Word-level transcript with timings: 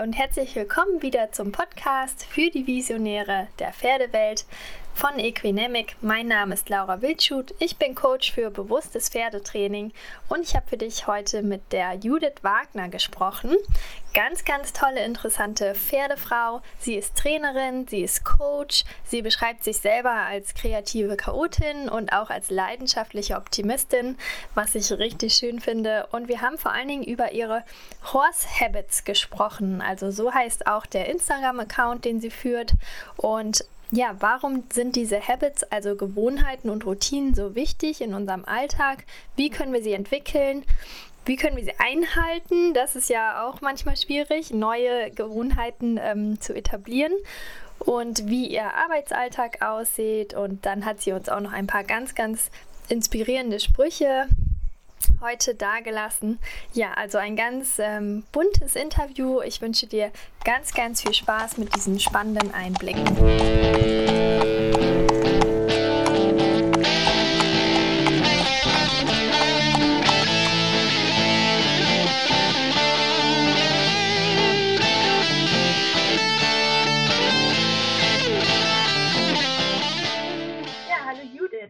Und 0.00 0.14
herzlich 0.14 0.56
willkommen 0.56 1.02
wieder 1.02 1.32
zum 1.32 1.52
Podcast 1.52 2.24
für 2.24 2.48
die 2.48 2.66
Visionäre 2.66 3.48
der 3.58 3.74
Pferdewelt 3.74 4.46
von 4.94 5.18
Equinemic. 5.18 5.96
Mein 6.00 6.28
Name 6.28 6.54
ist 6.54 6.68
Laura 6.68 7.02
Wildschut. 7.02 7.54
Ich 7.58 7.76
bin 7.76 7.94
Coach 7.94 8.32
für 8.32 8.50
bewusstes 8.50 9.08
Pferdetraining 9.08 9.92
und 10.28 10.40
ich 10.42 10.54
habe 10.54 10.68
für 10.68 10.76
dich 10.76 11.06
heute 11.06 11.42
mit 11.42 11.72
der 11.72 11.94
Judith 11.94 12.42
Wagner 12.42 12.88
gesprochen. 12.88 13.56
Ganz, 14.14 14.44
ganz 14.44 14.74
tolle, 14.74 15.04
interessante 15.04 15.74
Pferdefrau. 15.74 16.60
Sie 16.78 16.96
ist 16.96 17.16
Trainerin, 17.16 17.88
sie 17.88 18.02
ist 18.02 18.24
Coach. 18.24 18.84
Sie 19.04 19.22
beschreibt 19.22 19.64
sich 19.64 19.78
selber 19.78 20.12
als 20.12 20.54
kreative 20.54 21.16
Chaotin 21.16 21.88
und 21.88 22.12
auch 22.12 22.28
als 22.28 22.50
leidenschaftliche 22.50 23.36
Optimistin, 23.36 24.18
was 24.54 24.74
ich 24.74 24.92
richtig 24.92 25.34
schön 25.34 25.60
finde. 25.60 26.08
Und 26.12 26.28
wir 26.28 26.42
haben 26.42 26.58
vor 26.58 26.72
allen 26.72 26.88
Dingen 26.88 27.04
über 27.04 27.32
ihre 27.32 27.64
Horse 28.12 28.46
Habits 28.60 29.04
gesprochen. 29.04 29.80
Also 29.80 30.10
so 30.10 30.32
heißt 30.32 30.66
auch 30.66 30.84
der 30.84 31.08
Instagram-Account, 31.08 32.04
den 32.04 32.20
sie 32.20 32.30
führt. 32.30 32.74
Und 33.16 33.64
ja, 33.92 34.16
warum 34.20 34.64
sind 34.72 34.96
diese 34.96 35.20
Habits, 35.20 35.64
also 35.64 35.96
Gewohnheiten 35.96 36.70
und 36.70 36.86
Routinen 36.86 37.34
so 37.34 37.54
wichtig 37.54 38.00
in 38.00 38.14
unserem 38.14 38.46
Alltag? 38.46 39.04
Wie 39.36 39.50
können 39.50 39.74
wir 39.74 39.82
sie 39.82 39.92
entwickeln? 39.92 40.64
Wie 41.26 41.36
können 41.36 41.58
wir 41.58 41.64
sie 41.64 41.78
einhalten? 41.78 42.72
Das 42.72 42.96
ist 42.96 43.10
ja 43.10 43.46
auch 43.46 43.60
manchmal 43.60 43.98
schwierig, 43.98 44.50
neue 44.50 45.10
Gewohnheiten 45.10 46.00
ähm, 46.02 46.40
zu 46.40 46.54
etablieren. 46.54 47.12
Und 47.78 48.28
wie 48.28 48.46
ihr 48.46 48.74
Arbeitsalltag 48.74 49.60
aussieht. 49.60 50.32
Und 50.32 50.64
dann 50.64 50.86
hat 50.86 51.02
sie 51.02 51.12
uns 51.12 51.28
auch 51.28 51.40
noch 51.40 51.52
ein 51.52 51.66
paar 51.66 51.84
ganz, 51.84 52.14
ganz 52.14 52.50
inspirierende 52.88 53.60
Sprüche 53.60 54.26
heute 55.22 55.54
dagelassen. 55.54 56.38
Ja, 56.74 56.92
also 56.94 57.18
ein 57.18 57.36
ganz 57.36 57.78
ähm, 57.78 58.24
buntes 58.32 58.76
Interview. 58.76 59.40
Ich 59.40 59.62
wünsche 59.62 59.86
dir 59.86 60.10
ganz, 60.44 60.74
ganz 60.74 61.02
viel 61.02 61.14
Spaß 61.14 61.56
mit 61.56 61.74
diesen 61.74 61.98
spannenden 61.98 62.52
Einblicken. 62.52 63.06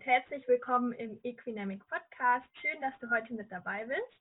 herzlich 0.05 0.46
willkommen 0.46 0.92
im 0.92 1.18
Equinamic 1.22 1.80
Podcast. 2.22 2.46
Schön, 2.60 2.80
dass 2.80 2.96
du 3.00 3.10
heute 3.10 3.34
mit 3.34 3.50
dabei 3.50 3.84
bist. 3.84 4.18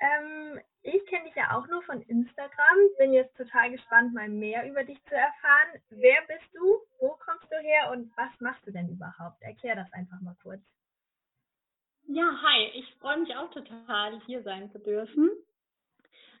Ähm, 0.00 0.60
ich 0.82 1.04
kenne 1.06 1.24
dich 1.24 1.34
ja 1.34 1.56
auch 1.56 1.66
nur 1.66 1.82
von 1.82 2.00
Instagram. 2.02 2.76
Bin 2.98 3.12
jetzt 3.12 3.36
total 3.36 3.72
gespannt, 3.72 4.14
mal 4.14 4.28
mehr 4.28 4.68
über 4.70 4.84
dich 4.84 5.02
zu 5.04 5.14
erfahren. 5.14 5.82
Wer 5.90 6.20
bist 6.28 6.48
du? 6.54 6.78
Wo 7.00 7.18
kommst 7.18 7.50
du 7.50 7.56
her 7.56 7.90
und 7.90 8.16
was 8.16 8.30
machst 8.40 8.64
du 8.66 8.70
denn 8.70 8.88
überhaupt? 8.88 9.42
Erklär 9.42 9.74
das 9.74 9.92
einfach 9.92 10.20
mal 10.20 10.36
kurz. 10.40 10.60
Ja, 12.06 12.30
hi. 12.40 12.70
Ich 12.74 12.94
freue 13.00 13.18
mich 13.18 13.34
auch 13.34 13.50
total, 13.50 14.20
hier 14.20 14.44
sein 14.44 14.70
zu 14.70 14.78
dürfen. 14.78 15.28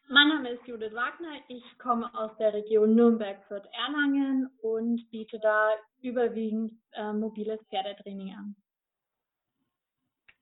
Mein 0.08 0.28
Name 0.28 0.50
ist 0.50 0.66
Judith 0.68 0.94
Wagner. 0.94 1.40
Ich 1.48 1.78
komme 1.78 2.14
aus 2.14 2.30
der 2.38 2.54
Region 2.54 2.94
Nürnberg-Fürth-Erlangen 2.94 4.48
und 4.62 5.10
biete 5.10 5.40
da 5.40 5.70
überwiegend 6.02 6.72
äh, 6.92 7.12
mobiles 7.12 7.60
Pferdetraining 7.68 8.32
an. 8.36 8.56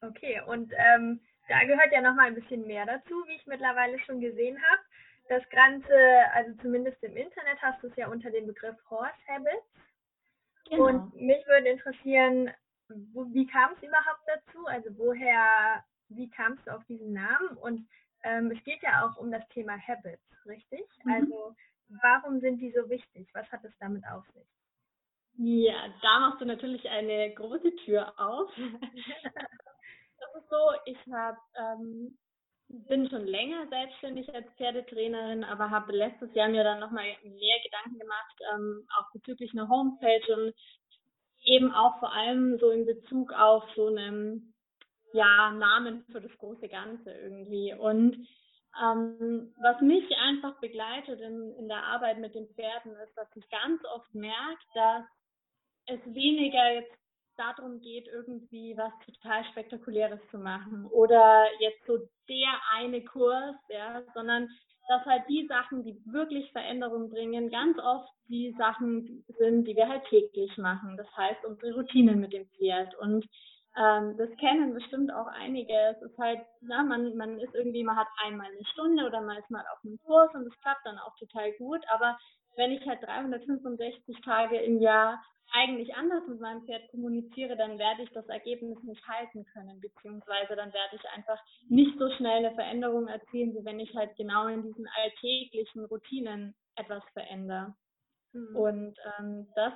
Okay, 0.09 0.41
und 0.47 0.73
ähm, 0.77 1.21
da 1.49 1.65
gehört 1.65 1.93
ja 1.93 2.01
noch 2.01 2.15
mal 2.15 2.27
ein 2.27 2.35
bisschen 2.35 2.67
mehr 2.67 2.87
dazu, 2.87 3.25
wie 3.27 3.37
ich 3.37 3.47
mittlerweile 3.47 3.99
schon 4.01 4.21
gesehen 4.21 4.57
habe. 4.63 4.83
Das 5.29 5.49
Ganze, 5.51 5.95
also 6.33 6.53
zumindest 6.61 7.03
im 7.03 7.17
Internet 7.17 7.61
hast 7.63 7.83
du 7.83 7.89
es 7.89 7.97
ja 7.97 8.09
unter 8.09 8.31
dem 8.31 8.47
Begriff 8.47 8.77
Horse 8.91 9.15
Habits. 9.27 9.65
Genau. 10.69 10.87
Und 10.87 11.15
mich 11.15 11.47
würde 11.47 11.69
interessieren, 11.69 12.51
wo, 12.89 13.27
wie 13.33 13.47
kam 13.47 13.73
es 13.73 13.83
überhaupt 13.83 14.23
dazu? 14.27 14.67
Also 14.67 14.91
woher, 14.99 15.85
wie 16.09 16.29
kamst 16.29 16.67
du 16.67 16.75
auf 16.75 16.85
diesen 16.85 17.13
Namen? 17.13 17.57
Und 17.61 17.87
ähm, 18.23 18.51
es 18.51 18.63
geht 18.65 18.83
ja 18.83 19.07
auch 19.07 19.17
um 19.17 19.31
das 19.31 19.47
Thema 19.49 19.79
Habits, 19.79 20.23
richtig? 20.47 20.85
Mhm. 21.05 21.13
Also 21.13 21.57
warum 22.03 22.41
sind 22.41 22.59
die 22.59 22.73
so 22.73 22.89
wichtig? 22.89 23.29
Was 23.33 23.51
hat 23.51 23.65
es 23.65 23.73
damit 23.79 24.05
auf 24.07 24.27
sich? 24.35 24.47
Ja, 25.37 25.89
da 26.01 26.21
machst 26.21 26.41
du 26.41 26.45
natürlich 26.45 26.89
eine 26.89 27.35
große 27.35 27.75
Tür 27.85 28.13
auf. 28.19 28.51
ist 30.35 30.49
so, 30.51 30.71
ich 30.87 30.99
habe 31.13 31.39
ähm, 31.57 32.19
bin 32.69 33.09
schon 33.09 33.27
länger 33.27 33.67
selbstständig 33.69 34.33
als 34.35 34.47
Pferdetrainerin, 34.57 35.45
aber 35.45 35.71
habe 35.71 35.93
letztes 35.93 36.35
Jahr 36.35 36.49
mir 36.49 36.65
dann 36.65 36.81
nochmal 36.81 37.05
mehr 37.23 37.59
Gedanken 37.63 37.99
gemacht, 37.99 38.41
ähm, 38.55 38.87
auch 38.99 39.13
bezüglich 39.13 39.53
einer 39.53 39.69
Homepage 39.69 40.35
und 40.35 40.55
eben 41.45 41.73
auch 41.73 41.99
vor 41.99 42.13
allem 42.13 42.59
so 42.59 42.71
in 42.71 42.87
Bezug 42.87 43.33
auf 43.33 43.65
so 43.77 43.89
einen 43.89 44.55
ja, 45.13 45.53
Namen 45.53 46.05
für 46.11 46.21
das 46.21 46.37
große 46.39 46.69
Ganze 46.69 47.13
irgendwie. 47.13 47.75
Und 47.75 48.27
ähm, 48.83 49.55
was 49.61 49.81
mich 49.81 50.05
einfach 50.17 50.59
begleitet 50.61 51.21
in, 51.21 51.55
in 51.57 51.69
der 51.69 51.85
Arbeit 51.85 52.19
mit 52.19 52.35
den 52.35 52.49
Pferden 52.49 52.97
ist, 52.97 53.15
dass 53.17 53.29
ich 53.37 53.49
ganz 53.51 53.85
oft 53.85 54.13
merke, 54.15 54.65
dass 54.75 55.05
es 55.87 56.15
weniger 56.15 56.73
jetzt 56.73 57.04
darum 57.37 57.81
geht, 57.81 58.07
irgendwie 58.09 58.77
was 58.77 58.93
total 59.05 59.45
Spektakuläres 59.47 60.21
zu 60.31 60.39
machen 60.39 60.87
oder 60.87 61.47
jetzt 61.61 61.85
so 61.87 61.99
der 62.29 62.61
eine 62.73 63.05
Kurs, 63.05 63.57
ja, 63.69 64.03
sondern 64.15 64.49
dass 64.89 65.05
halt 65.07 65.23
die 65.29 65.47
Sachen, 65.47 65.83
die 65.83 65.97
wirklich 66.05 66.51
Veränderung 66.53 67.09
bringen, 67.11 67.51
ganz 67.51 67.79
oft 67.79 68.09
die 68.29 68.55
Sachen 68.59 69.25
sind, 69.39 69.67
die 69.67 69.77
wir 69.77 69.89
halt 69.89 70.05
täglich 70.09 70.57
machen. 70.59 70.97
Das 70.97 71.07
heißt, 71.17 71.45
unsere 71.47 71.75
Routinen 71.75 72.21
mit 72.21 72.33
dem 72.33 72.47
Pferd 72.59 72.95
und 72.99 73.27
ähm, 73.77 74.17
das 74.17 74.31
kennen 74.39 74.73
bestimmt 74.73 75.13
auch 75.13 75.27
einige. 75.27 75.73
Es 75.73 76.03
ist 76.03 76.17
halt, 76.19 76.41
na, 76.61 76.85
man, 76.85 77.17
man 77.17 77.39
ist 77.41 77.55
irgendwie, 77.55 77.83
man 77.83 77.97
hat 77.97 78.07
einmal 78.25 78.47
eine 78.47 78.65
Stunde 78.67 79.05
oder 79.05 79.21
man 79.21 79.37
ist 79.39 79.51
mal 79.51 79.65
auf 79.73 79.85
einem 79.85 79.99
Kurs 79.99 80.33
und 80.35 80.47
es 80.47 80.61
klappt 80.61 80.87
dann 80.87 80.99
auch 80.99 81.15
total 81.17 81.53
gut. 81.55 81.83
Aber 81.93 82.17
wenn 82.57 82.73
ich 82.73 82.87
halt 82.87 83.03
365 83.03 84.21
Tage 84.23 84.59
im 84.59 84.81
Jahr 84.81 85.23
eigentlich 85.53 85.95
anders 85.95 86.27
mit 86.27 86.41
meinem 86.41 86.65
Pferd 86.65 86.89
kommuniziere, 86.91 87.57
dann 87.57 87.79
werde 87.79 88.03
ich 88.03 88.11
das 88.11 88.27
Ergebnis 88.29 88.83
nicht 88.83 89.07
halten 89.07 89.45
können, 89.53 89.81
beziehungsweise 89.81 90.57
dann 90.57 90.73
werde 90.73 90.97
ich 90.97 91.09
einfach 91.11 91.39
nicht 91.69 91.97
so 91.99 92.11
schnell 92.17 92.45
eine 92.45 92.55
Veränderung 92.55 93.07
erzielen, 93.07 93.55
wie 93.55 93.65
wenn 93.65 93.79
ich 93.79 93.95
halt 93.95 94.17
genau 94.17 94.49
in 94.49 94.63
diesen 94.63 94.89
alltäglichen 94.97 95.85
Routinen 95.85 96.55
etwas 96.77 97.05
verändere. 97.13 97.75
Mhm. 98.33 98.57
Und 98.57 98.99
ähm, 99.19 99.47
das, 99.55 99.73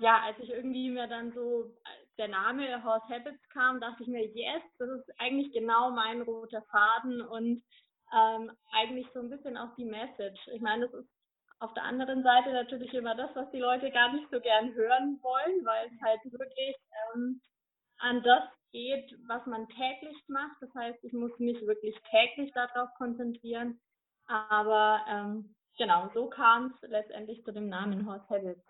ja, 0.00 0.20
als 0.24 0.38
ich 0.40 0.50
irgendwie 0.50 0.90
mir 0.90 1.06
dann 1.06 1.32
so 1.32 1.70
der 2.18 2.28
Name 2.28 2.82
Horse 2.82 3.08
Habits 3.08 3.48
kam, 3.50 3.80
dachte 3.80 4.02
ich 4.02 4.08
mir, 4.08 4.26
yes, 4.26 4.62
das 4.78 4.88
ist 4.90 5.10
eigentlich 5.18 5.52
genau 5.52 5.90
mein 5.90 6.22
roter 6.22 6.62
Faden 6.62 7.22
und 7.22 7.62
ähm, 8.12 8.50
eigentlich 8.72 9.06
so 9.14 9.20
ein 9.20 9.30
bisschen 9.30 9.56
auch 9.56 9.74
die 9.76 9.84
Message. 9.84 10.40
Ich 10.52 10.60
meine, 10.60 10.86
das 10.86 10.94
ist 10.94 11.08
auf 11.62 11.72
der 11.74 11.84
anderen 11.84 12.24
Seite 12.24 12.52
natürlich 12.52 12.92
immer 12.92 13.14
das, 13.14 13.30
was 13.34 13.48
die 13.52 13.60
Leute 13.60 13.90
gar 13.92 14.12
nicht 14.12 14.28
so 14.30 14.40
gern 14.40 14.74
hören 14.74 15.20
wollen, 15.22 15.64
weil 15.64 15.86
es 15.86 16.02
halt 16.02 16.20
wirklich 16.24 16.76
ähm, 17.14 17.40
an 17.98 18.20
das 18.24 18.42
geht, 18.72 19.14
was 19.28 19.46
man 19.46 19.68
täglich 19.68 20.16
macht. 20.26 20.56
Das 20.60 20.74
heißt, 20.74 20.98
ich 21.04 21.12
muss 21.12 21.38
mich 21.38 21.64
wirklich 21.64 21.94
täglich 22.10 22.52
darauf 22.52 22.88
konzentrieren. 22.98 23.80
Aber 24.26 25.04
ähm, 25.08 25.54
genau, 25.78 26.10
so 26.14 26.28
kam 26.28 26.74
es 26.74 26.90
letztendlich 26.90 27.44
zu 27.44 27.52
dem 27.52 27.68
Namen 27.68 28.06
Horse 28.06 28.28
Habits. 28.28 28.64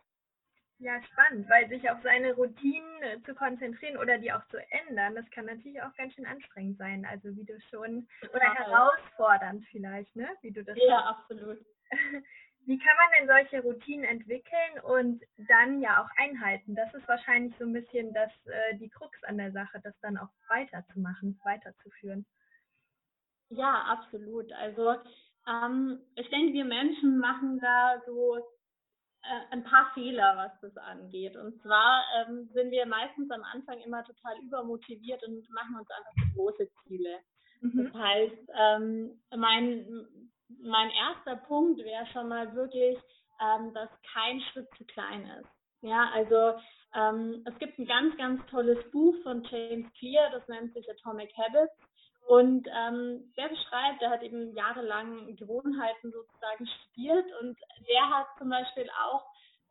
Ja, 0.79 1.01
spannend, 1.03 1.49
weil 1.49 1.69
sich 1.69 1.89
auf 1.89 1.99
seine 2.03 2.35
Routinen 2.35 3.03
äh, 3.03 3.23
zu 3.23 3.35
konzentrieren 3.35 3.97
oder 3.97 4.19
die 4.19 4.33
auch 4.33 4.45
zu 4.49 4.59
ändern, 4.71 5.15
das 5.15 5.31
kann 5.31 5.47
natürlich 5.47 5.81
auch 5.81 5.95
ganz 5.95 6.13
schön 6.15 6.27
anstrengend 6.27 6.77
sein. 6.77 7.07
Also 7.07 7.35
wie 7.37 7.45
du 7.45 7.59
schon, 7.71 8.07
oder 8.35 8.43
ja, 8.43 8.55
herausfordernd 8.55 9.65
vielleicht, 9.71 10.15
ne? 10.17 10.29
Wie 10.43 10.51
du 10.51 10.65
das 10.65 10.77
Ja, 10.77 10.99
schon. 10.99 11.09
absolut. 11.09 11.67
Wie 12.65 12.79
kann 12.79 12.97
man 12.97 13.19
denn 13.19 13.29
solche 13.29 13.63
Routinen 13.63 14.05
entwickeln 14.05 14.81
und 14.85 15.23
dann 15.49 15.81
ja 15.81 16.03
auch 16.03 16.09
einhalten? 16.17 16.75
Das 16.75 16.93
ist 16.95 17.07
wahrscheinlich 17.09 17.55
so 17.59 17.65
ein 17.65 17.73
bisschen 17.73 18.13
das, 18.13 18.31
äh, 18.47 18.77
die 18.79 18.89
Krux 18.89 19.23
an 19.25 19.39
der 19.39 19.53
Sache, 19.53 19.81
das 19.83 19.99
dann 20.01 20.17
auch 20.17 20.31
weiterzumachen, 20.49 21.41
weiterzuführen. 21.45 22.25
Ja, 23.49 23.85
absolut. 23.91 24.53
Also 24.53 24.97
ähm, 25.47 26.01
ich 26.15 26.29
denke, 26.31 26.53
wir 26.53 26.65
Menschen 26.65 27.19
machen 27.19 27.59
da 27.61 28.01
so 28.07 28.37
äh, 29.23 29.53
ein 29.53 29.65
paar 29.65 29.91
Fehler, 29.95 30.37
was 30.37 30.53
das 30.61 30.77
angeht. 30.77 31.37
Und 31.37 31.61
zwar 31.63 32.05
ähm, 32.17 32.49
sind 32.55 32.71
wir 32.71 32.87
meistens 32.87 33.31
am 33.31 33.43
Anfang 33.43 33.79
immer 33.81 34.05
total 34.05 34.39
übermotiviert 34.43 35.23
und 35.25 35.49
machen 35.51 35.77
uns 35.77 35.89
einfach 35.91 36.13
so 36.17 36.35
große 36.35 36.69
Ziele. 36.83 37.19
Mhm. 37.61 37.85
Das 37.85 38.03
heißt, 38.03 38.51
ähm, 38.55 39.23
mein, 39.37 40.32
mein 40.61 40.91
erster 40.91 41.37
Punkt 41.37 41.79
wäre 41.83 42.07
schon 42.13 42.29
mal 42.29 42.55
wirklich, 42.55 42.99
ähm, 43.41 43.73
dass 43.75 43.89
kein 44.13 44.41
Schritt 44.41 44.69
zu 44.77 44.85
klein 44.85 45.27
ist. 45.41 45.49
Ja, 45.83 46.11
also 46.15 46.59
ähm, 46.95 47.43
es 47.47 47.59
gibt 47.59 47.79
ein 47.79 47.87
ganz, 47.87 48.17
ganz 48.17 48.41
tolles 48.51 48.79
Buch 48.91 49.15
von 49.23 49.43
James 49.45 49.93
Clear, 49.99 50.31
das 50.31 50.47
nennt 50.49 50.73
sich 50.75 50.89
Atomic 50.91 51.33
Habits. 51.37 51.75
Und 52.29 52.69
ähm, 52.69 53.33
der 53.37 53.49
beschreibt, 53.49 54.01
der 54.01 54.11
hat 54.11 54.23
eben 54.23 54.55
jahrelang 54.55 55.35
Gewohnheiten 55.37 56.13
sozusagen 56.13 56.67
studiert 56.67 57.27
und 57.41 57.59
der 57.89 58.11
hat 58.11 58.27
zum 58.39 58.49
Beispiel 58.49 58.89
auch 59.05 59.25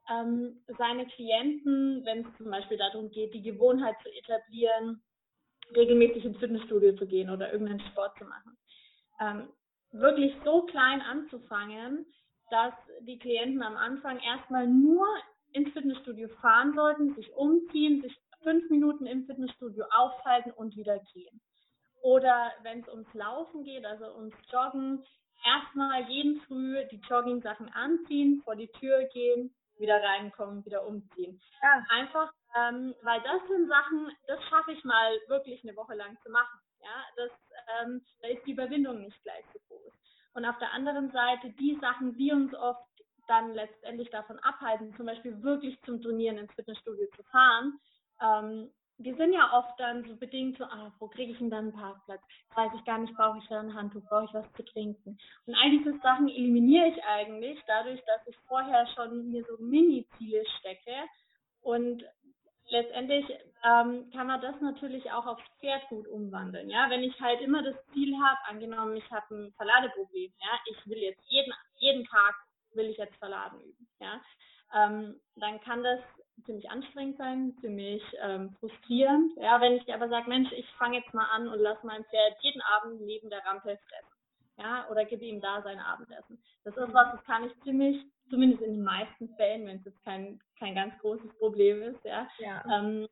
ähm, 0.10 0.62
seine 0.78 1.06
Klienten, 1.08 2.04
wenn 2.06 2.26
es 2.26 2.38
zum 2.38 2.52
Beispiel 2.52 2.78
darum 2.78 3.10
geht, 3.12 3.34
die 3.34 3.42
Gewohnheit 3.42 3.96
zu 4.04 4.10
etablieren, 4.10 5.02
regelmäßig 5.76 6.26
ins 6.26 6.38
Fitnessstudio 6.40 6.94
zu 6.98 7.08
gehen 7.08 7.30
oder 7.30 7.52
irgendeinen 7.54 7.88
Sport 7.92 8.18
zu 8.18 8.26
machen, 8.26 8.58
ähm, 9.22 9.50
wirklich 9.92 10.36
so 10.44 10.64
klein 10.64 11.02
anzufangen, 11.02 12.06
dass 12.50 12.74
die 13.02 13.20
Klienten 13.20 13.64
am 13.64 13.78
Anfang 13.78 14.20
erstmal 14.20 14.68
nur 14.68 15.08
ins 15.54 15.72
Fitnessstudio 15.74 16.30
fahren 16.42 16.74
sollten, 16.74 17.16
sich 17.16 17.34
umziehen, 17.34 18.02
sich 18.02 18.18
fünf 18.44 18.70
Minuten 18.70 19.06
im 19.06 19.26
Fitnessstudio 19.26 19.86
aufhalten 19.92 20.52
und 20.52 20.76
wieder 20.76 21.00
gehen. 21.14 21.42
Oder 22.02 22.52
wenn 22.64 22.82
es 22.82 22.90
ums 22.90 23.14
Laufen 23.14 23.64
geht, 23.64 23.86
also 23.86 24.06
ums 24.16 24.36
Joggen, 24.52 25.06
erstmal 25.46 26.10
jeden 26.10 26.42
Früh 26.42 26.84
die 26.92 27.02
Jogging-Sachen 27.08 27.70
anziehen, 27.74 28.42
vor 28.44 28.56
die 28.56 28.72
Tür 28.80 29.04
gehen, 29.14 29.54
wieder 29.78 30.02
reinkommen, 30.02 30.66
wieder 30.66 30.86
umziehen. 30.86 31.42
Ja. 31.62 31.86
Einfach, 31.90 32.32
ähm, 32.56 32.96
weil 33.02 33.22
das 33.22 33.48
sind 33.48 33.68
Sachen, 33.68 34.12
das 34.28 34.40
schaffe 34.50 34.72
ich 34.72 34.84
mal 34.84 35.12
wirklich 35.28 35.64
eine 35.64 35.76
Woche 35.76 35.96
lang 35.96 36.18
zu 36.24 36.30
machen. 36.30 36.60
Ja, 36.82 37.06
das, 37.16 37.32
ähm, 37.82 38.02
da 38.22 38.28
ist 38.30 38.46
die 38.46 38.54
Überwindung 38.54 39.02
nicht 39.02 39.22
gleich. 39.24 39.46
Und 40.42 40.48
auf 40.48 40.58
der 40.58 40.74
anderen 40.74 41.12
Seite 41.12 41.52
die 41.60 41.78
Sachen, 41.80 42.18
die 42.18 42.32
uns 42.32 42.52
oft 42.56 42.82
dann 43.28 43.54
letztendlich 43.54 44.10
davon 44.10 44.40
abhalten, 44.40 44.92
zum 44.98 45.06
Beispiel 45.06 45.40
wirklich 45.44 45.80
zum 45.84 46.02
Trainieren 46.02 46.40
ins 46.40 46.52
Fitnessstudio 46.54 47.06
zu 47.16 47.22
fahren, 47.26 47.80
ähm, 48.20 48.72
wir 48.98 49.16
sind 49.18 49.34
ja 49.34 49.54
oft 49.54 49.80
dann 49.80 50.04
so 50.04 50.16
bedingt 50.16 50.58
so, 50.58 50.64
ah, 50.64 50.92
wo 50.98 51.08
kriege 51.08 51.32
ich 51.32 51.38
denn 51.38 51.52
dann 51.52 51.66
einen 51.66 51.74
Parkplatz? 51.74 52.22
Weiß 52.56 52.72
ich 52.76 52.84
gar 52.86 52.98
nicht, 52.98 53.14
brauche 53.14 53.38
ich 53.38 53.48
da 53.50 53.60
ein 53.60 53.74
Handtuch, 53.76 54.04
brauche 54.10 54.26
ich 54.26 54.34
was 54.34 54.52
zu 54.54 54.66
trinken? 54.66 55.20
Und 55.46 55.56
all 55.56 55.70
diese 55.70 55.96
Sachen 56.00 56.28
eliminiere 56.28 56.88
ich 56.88 57.04
eigentlich 57.04 57.60
dadurch, 57.68 58.02
dass 58.06 58.28
ich 58.28 58.38
vorher 58.48 58.88
schon 58.96 59.30
mir 59.30 59.44
so 59.46 59.64
Mini-Ziele 59.64 60.44
stecke. 60.60 60.96
Und 61.62 62.04
letztendlich 62.72 63.26
ähm, 63.64 64.10
kann 64.12 64.28
man 64.28 64.42
das 64.42 64.60
natürlich 64.62 65.12
auch 65.12 65.26
aufs 65.26 65.44
Pferd 65.60 65.88
gut 65.90 66.08
umwandeln. 66.08 66.70
Ja, 66.70 66.90
wenn 66.90 67.04
ich 67.04 67.20
halt 67.22 67.42
immer 67.42 67.62
das 67.62 67.76
Ziel 67.94 68.16
habe, 68.18 68.40
angenommen, 68.48 68.96
ich 68.96 69.12
habe 69.12 69.36
ein 69.36 69.54
Verladeproblem, 69.54 70.32
ja, 70.40 70.60
ich 70.66 70.88
will 70.88 70.98
jetzt 70.98 71.24
jeden, 71.28 71.54
jeden 71.76 72.06
Tag 72.06 72.36
will 72.74 72.86
ich 72.86 72.98
jetzt 72.98 73.16
Verladen 73.18 73.60
üben, 73.60 73.88
ja, 74.00 74.22
ähm, 74.74 75.20
dann 75.36 75.60
kann 75.62 75.84
das 75.84 76.00
ziemlich 76.46 76.70
anstrengend 76.70 77.18
sein, 77.18 77.56
ziemlich 77.62 78.02
ähm, 78.22 78.56
frustrierend. 78.60 79.34
Ja, 79.38 79.62
wenn 79.62 79.74
ich 79.74 79.94
aber 79.94 80.10
sage, 80.10 80.30
Mensch, 80.30 80.52
ich 80.54 80.68
fange 80.78 80.98
jetzt 80.98 81.14
mal 81.14 81.28
an 81.32 81.48
und 81.48 81.60
lasse 81.60 81.86
mein 81.86 82.04
Pferd 82.06 82.38
jeden 82.42 82.62
Abend 82.62 83.02
neben 83.02 83.30
der 83.30 83.46
Rampe 83.46 83.78
fressen. 83.78 84.16
Ja, 84.58 84.88
oder 84.90 85.06
gebe 85.06 85.26
ihm 85.26 85.42
da 85.42 85.62
sein 85.62 85.80
Abendessen. 85.80 86.42
Das 86.64 86.76
ist 86.76 86.94
was, 86.94 87.12
das 87.12 87.24
kann 87.26 87.46
ich 87.46 87.64
ziemlich, 87.64 88.06
zumindest 88.32 88.64
in 88.64 88.78
den 88.78 88.84
meisten 88.84 89.30
Fällen, 89.36 89.68
wenn 89.68 89.78
es 89.78 89.86
jetzt 89.86 90.04
kein, 90.04 90.40
kein 90.58 90.74
ganz 90.74 90.98
großes 91.00 91.32
Problem 91.38 91.84
ist, 91.84 92.04
ja, 92.04 92.28
ja. 92.40 92.64
Ähm, 92.66 93.08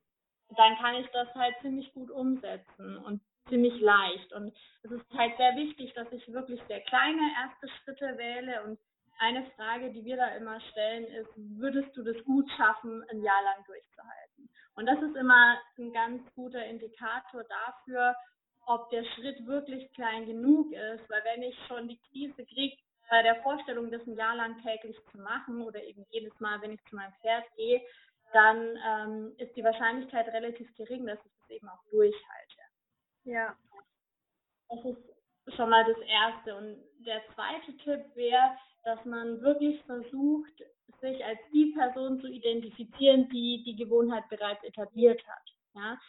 dann 0.57 0.75
kann 0.77 0.95
ich 0.95 1.07
das 1.13 1.27
halt 1.36 1.54
ziemlich 1.62 1.94
gut 1.94 2.10
umsetzen 2.10 2.98
und 2.98 3.21
ziemlich 3.50 3.80
leicht. 3.81 4.33
Und 4.33 4.51
es 4.81 4.92
ist 4.92 5.06
halt 5.13 5.38
sehr 5.38 5.56
wichtig, 5.56 5.94
dass 5.94 6.12
ich 6.12 6.33
wirklich 6.33 6.60
sehr 6.68 6.81
kleine 6.81 7.21
erste 7.44 7.68
Schritte 7.77 8.18
wähle 8.18 8.63
und 8.63 8.80
eine 9.19 9.45
Frage, 9.51 9.92
die 9.92 10.06
wir 10.06 10.16
da 10.16 10.30
immer 10.30 10.60
stellen, 10.71 11.06
ist, 11.06 11.30
würdest 11.36 11.95
du 11.95 12.04
das 12.04 12.16
gut 12.24 12.50
schaffen, 12.56 13.04
ein 13.12 13.21
Jahr 13.21 13.44
lang 13.44 13.66
durchzuhalten? 13.68 14.50
Und 14.75 14.86
das 14.86 15.01
ist 15.01 15.16
immer 15.18 15.57
ein 15.77 15.92
ganz 15.92 16.24
guter 16.36 16.66
Indikator 16.66 17.44
dafür, 17.44 18.16
ob 18.66 18.89
der 18.92 19.04
Schritt 19.16 19.45
wirklich 19.45 19.92
klein 19.92 20.25
genug 20.25 20.71
ist, 20.71 21.10
weil 21.10 21.21
wenn 21.25 21.44
ich 21.44 21.56
schon 21.68 21.89
die 21.89 22.00
Krise 22.10 22.45
kriege, 22.45 22.77
bei 23.09 23.21
der 23.23 23.41
Vorstellung, 23.41 23.91
das 23.91 24.06
ein 24.06 24.15
Jahr 24.15 24.35
lang 24.35 24.61
täglich 24.61 24.97
zu 25.11 25.17
machen 25.17 25.61
oder 25.61 25.83
eben 25.83 26.06
jedes 26.09 26.38
Mal, 26.39 26.61
wenn 26.61 26.71
ich 26.71 26.83
zu 26.85 26.95
meinem 26.95 27.13
Pferd 27.21 27.45
gehe, 27.56 27.81
dann 28.33 28.77
ähm, 28.88 29.35
ist 29.38 29.56
die 29.56 29.63
Wahrscheinlichkeit 29.63 30.27
relativ 30.27 30.73
gering, 30.75 31.06
dass 31.06 31.19
ich 31.25 31.31
das 31.41 31.50
eben 31.50 31.69
auch 31.69 31.83
durchhalte. 31.91 32.61
Ja. 33.23 33.56
Das 34.69 34.85
ist 34.85 35.56
schon 35.56 35.69
mal 35.69 35.85
das 35.85 36.00
Erste. 36.06 36.56
Und 36.56 36.83
der 37.06 37.21
zweite 37.33 37.75
Tipp 37.77 38.15
wäre, 38.15 38.57
dass 38.83 39.03
man 39.06 39.41
wirklich 39.41 39.81
versucht, 39.85 40.53
sich 41.01 41.23
als 41.23 41.39
die 41.53 41.73
Person 41.77 42.19
zu 42.21 42.27
identifizieren, 42.27 43.29
die 43.29 43.63
die 43.65 43.75
Gewohnheit 43.75 44.27
bereits 44.29 44.63
etabliert 44.63 45.21
hat. 45.27 45.56
Ja? 45.73 46.00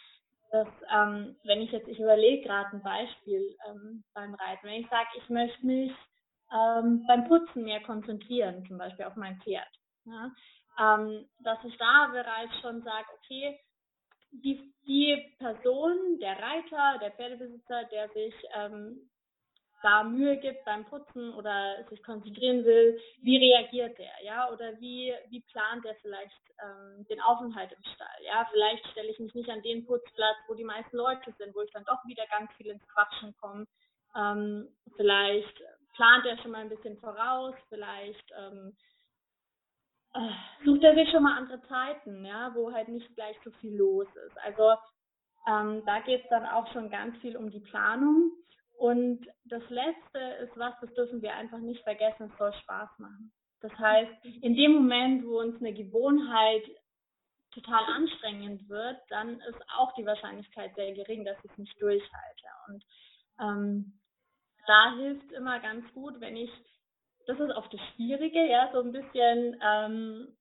Dass, 0.50 0.69
ähm, 0.93 1.37
wenn 1.44 1.62
ich 1.62 1.70
jetzt, 1.70 1.88
ich 1.88 2.00
überlege 2.00 2.47
gerade 2.47 2.76
ein 2.76 2.82
Beispiel 2.82 3.56
ähm, 3.69 4.05
beim 4.14 4.35
Reiten, 4.35 4.67
wenn 4.67 4.82
ich 4.82 4.88
sage, 4.88 5.08
ich 5.17 5.29
möchte 5.29 5.64
mich 5.64 5.93
ähm, 6.52 7.05
beim 7.06 7.29
Putzen 7.29 7.64
mehr 7.64 7.82
konzentrieren, 7.82 8.64
zum 8.67 8.79
Beispiel 8.79 9.05
auf 9.05 9.17
mein 9.17 9.41
Pferd, 9.43 9.69
ja? 10.05 10.31
Ähm, 10.79 11.29
dass 11.41 11.58
ich 11.64 11.76
da 11.79 12.08
bereits 12.12 12.58
schon 12.61 12.82
sage, 12.82 13.06
okay, 13.19 13.58
die, 14.31 14.73
die 14.87 15.35
Person, 15.38 16.19
der 16.20 16.38
Reiter, 16.38 16.99
der 17.00 17.11
Pferdebesitzer, 17.12 17.85
der 17.85 18.08
sich 18.11 18.35
ähm, 18.55 19.11
da 19.82 20.05
Mühe 20.05 20.37
gibt 20.37 20.64
beim 20.64 20.85
Putzen 20.85 21.32
oder 21.35 21.85
sich 21.88 22.02
konzentrieren 22.02 22.64
will, 22.64 23.00
wie 23.23 23.38
reagiert 23.38 23.99
der, 23.99 24.12
ja, 24.23 24.50
oder 24.50 24.79
wie, 24.81 25.14
wie 25.29 25.41
plant 25.52 25.85
er 25.85 25.94
vielleicht 25.97 26.41
ähm, 26.62 27.06
den 27.08 27.20
Aufenthalt 27.20 27.73
im 27.73 27.82
Stall, 27.94 28.25
ja, 28.25 28.47
vielleicht 28.52 28.87
stelle 28.88 29.08
ich 29.08 29.19
mich 29.19 29.35
nicht 29.35 29.49
an 29.49 29.62
den 29.62 29.87
Putzplatz, 29.87 30.37
wo 30.49 30.55
die 30.55 30.64
meisten 30.64 30.97
Leute 30.97 31.32
sind, 31.38 31.55
wo 31.55 31.62
ich 31.62 31.73
dann 31.73 31.85
doch 31.85 32.05
wieder 32.06 32.26
ganz 32.26 32.52
viel 32.55 32.67
ins 32.69 32.87
Quatschen 32.88 33.35
komme, 33.41 33.67
ähm, 34.14 34.69
vielleicht 34.97 35.62
plant 36.00 36.25
er 36.25 36.38
schon 36.38 36.52
mal 36.52 36.62
ein 36.62 36.70
bisschen 36.70 36.97
voraus, 36.97 37.55
vielleicht 37.69 38.32
ähm, 38.38 38.75
äh, 40.14 40.64
sucht 40.64 40.82
er 40.82 40.94
sich 40.94 41.11
schon 41.11 41.23
mal 41.23 41.37
andere 41.37 41.61
Zeiten, 41.69 42.25
ja, 42.25 42.55
wo 42.55 42.73
halt 42.73 42.88
nicht 42.88 43.14
gleich 43.17 43.37
so 43.44 43.50
viel 43.61 43.76
los 43.76 44.08
ist. 44.26 44.38
Also 44.38 44.76
ähm, 45.47 45.82
da 45.85 46.00
geht 46.00 46.23
es 46.23 46.31
dann 46.31 46.47
auch 46.47 46.73
schon 46.73 46.88
ganz 46.88 47.19
viel 47.19 47.37
um 47.37 47.50
die 47.50 47.61
Planung 47.61 48.32
und 48.79 49.26
das 49.44 49.62
Letzte 49.69 50.19
ist 50.43 50.56
was, 50.56 50.73
das 50.81 50.91
dürfen 50.94 51.20
wir 51.20 51.35
einfach 51.35 51.58
nicht 51.58 51.82
vergessen, 51.82 52.31
es 52.32 52.38
soll 52.38 52.55
Spaß 52.55 52.99
machen. 52.99 53.31
Das 53.61 53.73
heißt, 53.79 54.25
in 54.41 54.56
dem 54.56 54.73
Moment, 54.73 55.26
wo 55.26 55.38
uns 55.38 55.61
eine 55.61 55.75
Gewohnheit 55.75 56.62
total 57.52 57.85
anstrengend 57.94 58.67
wird, 58.70 58.97
dann 59.11 59.38
ist 59.41 59.61
auch 59.76 59.93
die 59.97 60.06
Wahrscheinlichkeit 60.06 60.75
sehr 60.76 60.94
gering, 60.94 61.26
dass 61.26 61.37
ich 61.44 61.50
es 61.50 61.58
nicht 61.58 61.82
durchhalte. 61.82 62.47
Und 62.69 62.85
ähm, 63.38 64.00
da 64.71 64.95
hilft 64.95 65.33
immer 65.33 65.59
ganz 65.59 65.85
gut, 65.93 66.21
wenn 66.21 66.37
ich, 66.37 66.51
das 67.27 67.41
ist 67.41 67.50
oft 67.50 67.73
das 67.75 67.81
Schwierige, 67.95 68.47
ja, 68.47 68.71
so 68.73 68.81
ein 68.81 68.93
bisschen, 68.93 69.61
ähm, 69.62 70.37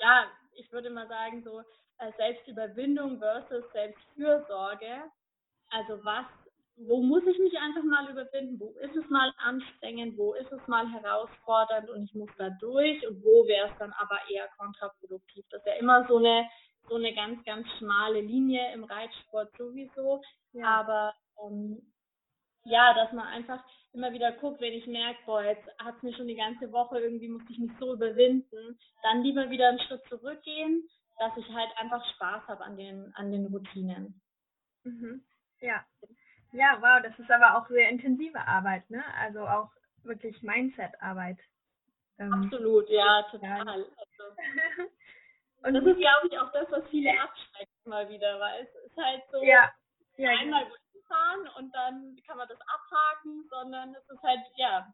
ja, 0.00 0.26
ich 0.54 0.70
würde 0.72 0.90
mal 0.90 1.06
sagen, 1.06 1.44
so 1.44 1.60
äh, 1.60 2.12
Selbstüberwindung 2.16 3.18
versus 3.18 3.64
Selbstfürsorge. 3.72 5.04
Also 5.70 6.04
was 6.04 6.26
wo 6.76 7.02
muss 7.02 7.22
ich 7.26 7.38
mich 7.38 7.56
einfach 7.58 7.84
mal 7.84 8.10
überwinden? 8.10 8.58
Wo 8.58 8.70
ist 8.80 8.96
es 8.96 9.08
mal 9.10 9.32
anstrengend? 9.38 10.16
Wo 10.16 10.34
ist 10.34 10.50
es 10.50 10.66
mal 10.66 10.88
herausfordernd 10.90 11.90
und 11.90 12.04
ich 12.04 12.14
muss 12.14 12.30
da 12.38 12.50
durch? 12.60 13.06
Und 13.06 13.22
wo 13.22 13.46
wäre 13.46 13.68
es 13.68 13.78
dann 13.78 13.92
aber 13.92 14.18
eher 14.28 14.48
kontraproduktiv? 14.58 15.44
Das 15.50 15.60
ist 15.60 15.66
ja 15.66 15.74
immer 15.74 16.06
so 16.08 16.16
eine, 16.16 16.48
so 16.88 16.96
eine 16.96 17.14
ganz, 17.14 17.44
ganz 17.44 17.68
schmale 17.78 18.20
Linie 18.20 18.72
im 18.72 18.84
Reitsport 18.84 19.56
sowieso. 19.56 20.22
Ja. 20.52 20.80
Aber 20.80 21.14
ähm, 21.44 21.91
ja, 22.64 22.94
dass 22.94 23.12
man 23.12 23.26
einfach 23.26 23.62
immer 23.92 24.12
wieder 24.12 24.32
guckt, 24.32 24.60
wenn 24.60 24.72
ich 24.72 24.86
merke, 24.86 25.18
boah, 25.26 25.42
jetzt 25.42 25.66
hat 25.78 25.96
es 25.96 26.02
mir 26.02 26.14
schon 26.14 26.28
die 26.28 26.36
ganze 26.36 26.72
Woche 26.72 26.98
irgendwie, 27.00 27.28
muss 27.28 27.42
ich 27.50 27.58
mich 27.58 27.70
so 27.78 27.94
überwinden, 27.94 28.78
dann 29.02 29.22
lieber 29.22 29.50
wieder 29.50 29.68
einen 29.68 29.80
Schritt 29.80 30.02
zurückgehen, 30.08 30.88
dass 31.18 31.36
ich 31.36 31.48
halt 31.50 31.70
einfach 31.76 32.04
Spaß 32.14 32.48
habe 32.48 32.64
an 32.64 32.76
den, 32.76 33.12
an 33.16 33.30
den 33.30 33.46
Routinen. 33.46 34.20
Mhm. 34.84 35.22
Ja, 35.60 35.84
ja, 36.52 36.76
wow, 36.80 37.02
das 37.02 37.18
ist 37.18 37.30
aber 37.30 37.56
auch 37.56 37.68
sehr 37.68 37.88
intensive 37.88 38.38
Arbeit, 38.46 38.88
ne? 38.90 39.02
Also 39.18 39.46
auch 39.46 39.70
wirklich 40.04 40.40
Mindset-Arbeit. 40.42 41.38
Ähm, 42.18 42.32
Absolut, 42.32 42.88
ja, 42.90 43.22
total. 43.30 43.66
Also, 43.66 43.86
und 45.62 45.74
das 45.74 45.84
ist, 45.84 45.98
glaube 45.98 46.28
ich, 46.30 46.38
auch 46.38 46.52
das, 46.52 46.70
was 46.70 46.84
viele 46.90 47.10
abschreckt 47.18 47.86
mal 47.86 48.08
wieder, 48.08 48.38
weil 48.38 48.62
es 48.64 48.90
ist 48.90 48.96
halt 48.96 49.22
so 49.30 49.42
ja, 49.42 49.72
ja, 50.18 50.30
einmal 50.30 50.66
fahren 51.12 51.48
und 51.58 51.74
dann 51.74 52.16
kann 52.26 52.38
man 52.38 52.48
das 52.48 52.58
abhaken, 52.60 53.44
sondern 53.50 53.94
es 53.94 54.08
ist 54.08 54.22
halt, 54.22 54.40
ja, 54.56 54.92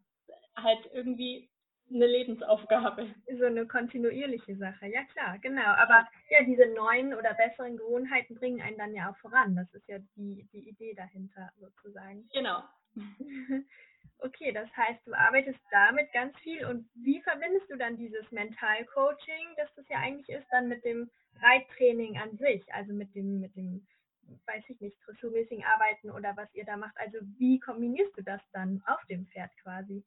halt 0.57 0.91
irgendwie 0.93 1.49
eine 1.91 2.07
Lebensaufgabe. 2.07 3.15
So 3.39 3.47
eine 3.47 3.67
kontinuierliche 3.67 4.57
Sache, 4.57 4.87
ja 4.89 5.05
klar, 5.05 5.39
genau. 5.39 5.63
Aber 5.63 6.07
ja, 6.31 6.43
diese 6.45 6.67
neuen 6.75 7.15
oder 7.15 7.35
besseren 7.35 7.77
Gewohnheiten 7.77 8.35
bringen 8.35 8.61
einen 8.61 8.77
dann 8.79 8.95
ja 8.95 9.11
auch 9.11 9.17
voran. 9.19 9.57
Das 9.57 9.73
ist 9.73 9.89
ja 9.89 9.99
die, 10.17 10.47
die 10.53 10.69
Idee 10.69 10.95
dahinter 10.95 11.51
sozusagen. 11.59 12.29
Genau. 12.33 12.63
Okay, 14.21 14.51
das 14.51 14.69
heißt, 14.77 15.07
du 15.07 15.15
arbeitest 15.15 15.61
damit 15.71 16.13
ganz 16.13 16.37
viel 16.39 16.67
und 16.67 16.89
wie 16.95 17.21
verbindest 17.21 17.71
du 17.71 17.77
dann 17.77 17.97
dieses 17.97 18.29
Mental-Coaching, 18.33 19.55
das 19.57 19.73
das 19.77 19.89
ja 19.89 19.99
eigentlich 19.99 20.29
ist, 20.29 20.47
dann 20.51 20.67
mit 20.67 20.85
dem 20.85 21.09
Reittraining 21.41 22.19
an 22.19 22.37
sich, 22.37 22.65
also 22.75 22.93
mit 22.93 23.15
dem, 23.15 23.39
mit 23.39 23.55
dem 23.55 23.87
weiß 24.47 24.65
ich 24.69 24.81
nicht, 24.81 24.97
dressurmäßigen 25.07 25.65
arbeiten 25.65 26.11
oder 26.11 26.37
was 26.37 26.53
ihr 26.55 26.65
da 26.65 26.77
macht. 26.77 26.97
Also 26.99 27.19
wie 27.39 27.59
kombinierst 27.61 28.17
du 28.17 28.23
das 28.23 28.41
dann 28.53 28.83
auf 28.87 29.05
dem 29.07 29.27
Pferd 29.27 29.51
quasi? 29.63 30.05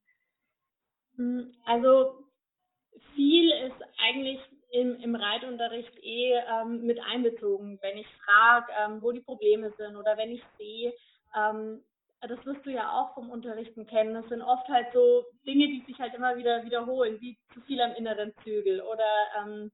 Hm, 1.18 1.54
also 1.66 2.26
viel 3.16 3.52
ist 3.52 3.82
eigentlich 3.98 4.40
im, 4.72 4.96
im 5.02 5.16
Reitunterricht 5.16 5.96
eh 6.02 6.34
ähm, 6.34 6.86
mit 6.86 7.00
einbezogen, 7.00 7.80
wenn 7.82 7.98
ich 7.98 8.08
frage, 8.26 8.72
ähm, 8.80 9.02
wo 9.02 9.12
die 9.12 9.22
Probleme 9.22 9.72
sind 9.78 9.96
oder 9.96 10.18
wenn 10.18 10.32
ich 10.32 10.44
sehe, 10.58 10.94
ähm, 11.36 11.84
das 12.22 12.46
wirst 12.46 12.66
du 12.66 12.70
ja 12.70 12.92
auch 12.92 13.14
vom 13.16 13.32
Unterrichten 13.32 13.88
kennen. 13.88 14.14
Das 14.14 14.28
sind 14.30 14.42
oft 14.44 14.68
halt 14.68 14.88
so 14.94 15.26
Dinge, 15.46 15.68
die 15.68 15.84
sich 15.88 16.00
halt 16.00 16.14
immer 16.14 16.38
wieder 16.38 16.64
wiederholen, 16.64 17.20
wie 17.20 17.38
zu 17.54 17.62
viel 17.62 17.82
am 17.82 17.96
inneren 17.96 18.34
Zügel 18.44 18.82
oder 18.82 19.10
ähm, 19.40 19.72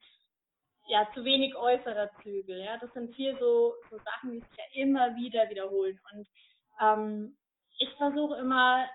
ja, 0.87 1.07
zu 1.13 1.23
wenig 1.23 1.55
äußerer 1.55 2.09
Zügel. 2.21 2.63
Ja, 2.63 2.77
das 2.77 2.91
sind 2.93 3.15
viel 3.15 3.37
so, 3.39 3.75
so 3.89 3.97
Sachen, 3.97 4.31
die 4.31 4.39
sich 4.39 4.57
ja 4.57 4.81
immer 4.81 5.15
wieder 5.15 5.49
wiederholen. 5.49 5.99
Und 6.13 6.27
ähm, 6.81 7.37
ich 7.79 7.89
versuche 7.97 8.37
immer 8.37 8.87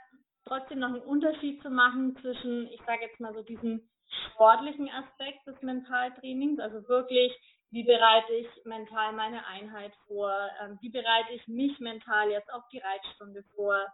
trotzdem 0.44 0.80
noch 0.80 0.88
einen 0.88 1.02
Unterschied 1.02 1.62
zu 1.62 1.70
machen 1.70 2.16
zwischen, 2.20 2.66
ich 2.68 2.80
sage 2.86 3.02
jetzt 3.02 3.20
mal 3.20 3.34
so 3.34 3.42
diesen 3.42 3.88
sportlichen 4.30 4.90
Aspekt 4.90 5.46
des 5.46 5.60
Mentaltrainings, 5.62 6.60
also 6.60 6.86
wirklich 6.88 7.32
wie 7.72 7.84
bereite 7.84 8.34
ich 8.34 8.48
mental 8.66 9.14
meine 9.14 9.46
Einheit 9.46 9.94
vor? 10.06 10.30
Ähm, 10.60 10.78
wie 10.82 10.90
bereite 10.90 11.32
ich 11.32 11.48
mich 11.48 11.78
mental 11.80 12.30
jetzt 12.30 12.52
auf 12.52 12.62
die 12.70 12.78
Reitstunde 12.78 13.42
vor? 13.56 13.86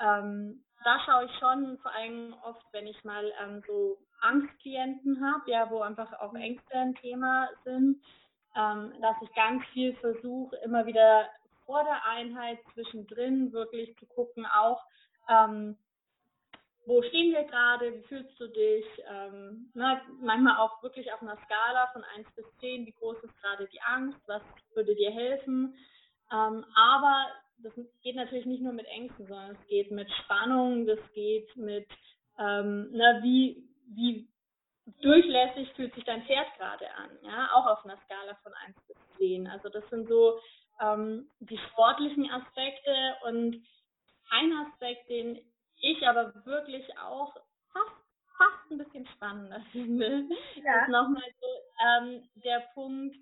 Ähm, 0.00 0.64
da 0.84 1.00
schaue 1.04 1.26
ich 1.26 1.38
schon 1.38 1.78
vor 1.78 1.92
allem 1.92 2.34
oft, 2.42 2.64
wenn 2.72 2.86
ich 2.86 3.02
mal 3.04 3.32
ähm, 3.42 3.62
so 3.66 3.98
Angstklienten 4.20 5.24
habe, 5.24 5.50
ja, 5.50 5.70
wo 5.70 5.80
einfach 5.80 6.12
auch 6.20 6.34
Ängste 6.34 6.74
ein 6.74 6.94
Thema 6.94 7.48
sind, 7.64 8.02
ähm, 8.56 8.92
dass 9.00 9.16
ich 9.22 9.32
ganz 9.34 9.64
viel 9.72 9.94
versuche, 9.96 10.56
immer 10.56 10.86
wieder 10.86 11.28
vor 11.66 11.84
der 11.84 12.04
Einheit 12.06 12.58
zwischendrin 12.74 13.52
wirklich 13.52 13.96
zu 13.98 14.06
gucken, 14.06 14.46
auch 14.46 14.82
ähm, 15.28 15.76
wo 16.86 17.02
stehen 17.02 17.32
wir 17.32 17.44
gerade, 17.44 17.94
wie 17.94 18.02
fühlst 18.08 18.40
du 18.40 18.48
dich, 18.48 18.84
ähm, 19.08 19.70
ne, 19.74 20.00
manchmal 20.20 20.56
auch 20.56 20.82
wirklich 20.82 21.12
auf 21.12 21.22
einer 21.22 21.36
Skala 21.44 21.86
von 21.92 22.02
1 22.16 22.28
bis 22.34 22.44
10, 22.58 22.86
wie 22.86 22.92
groß 22.92 23.18
ist 23.22 23.40
gerade 23.40 23.68
die 23.68 23.80
Angst, 23.82 24.18
was 24.26 24.42
würde 24.74 24.94
dir 24.94 25.10
helfen. 25.10 25.74
Ähm, 26.32 26.64
aber 26.74 27.26
das 27.62 27.72
geht 28.02 28.16
natürlich 28.16 28.46
nicht 28.46 28.62
nur 28.62 28.72
mit 28.72 28.86
Ängsten, 28.86 29.26
sondern 29.26 29.52
es 29.52 29.66
geht 29.66 29.90
mit 29.90 30.10
Spannung, 30.24 30.86
das 30.86 30.98
geht 31.12 31.54
mit, 31.56 31.88
ähm, 32.38 32.90
na, 32.92 33.22
wie, 33.22 33.68
wie 33.94 34.28
durchlässig 35.02 35.72
fühlt 35.74 35.94
sich 35.94 36.04
dein 36.04 36.24
Pferd 36.24 36.46
gerade 36.56 36.90
an, 36.94 37.10
ja, 37.22 37.50
auch 37.54 37.66
auf 37.66 37.84
einer 37.84 37.98
Skala 38.04 38.34
von 38.42 38.52
1 38.66 38.76
bis 38.86 38.96
10. 39.18 39.46
Also 39.46 39.68
das 39.68 39.88
sind 39.90 40.08
so 40.08 40.40
ähm, 40.80 41.30
die 41.40 41.58
sportlichen 41.58 42.30
Aspekte 42.30 43.16
und 43.24 43.62
ein 44.30 44.52
Aspekt, 44.66 45.08
den 45.08 45.38
ich 45.80 46.06
aber 46.06 46.34
wirklich 46.44 46.86
auch 46.98 47.34
fast, 47.72 47.96
fast 48.36 48.70
ein 48.70 48.78
bisschen 48.78 49.06
spannender 49.14 49.60
finde, 49.72 50.28
ja. 50.56 50.82
ist 50.82 50.88
nochmal 50.88 51.30
so 51.40 51.46
ähm, 51.86 52.28
der 52.36 52.60
Punkt, 52.74 53.16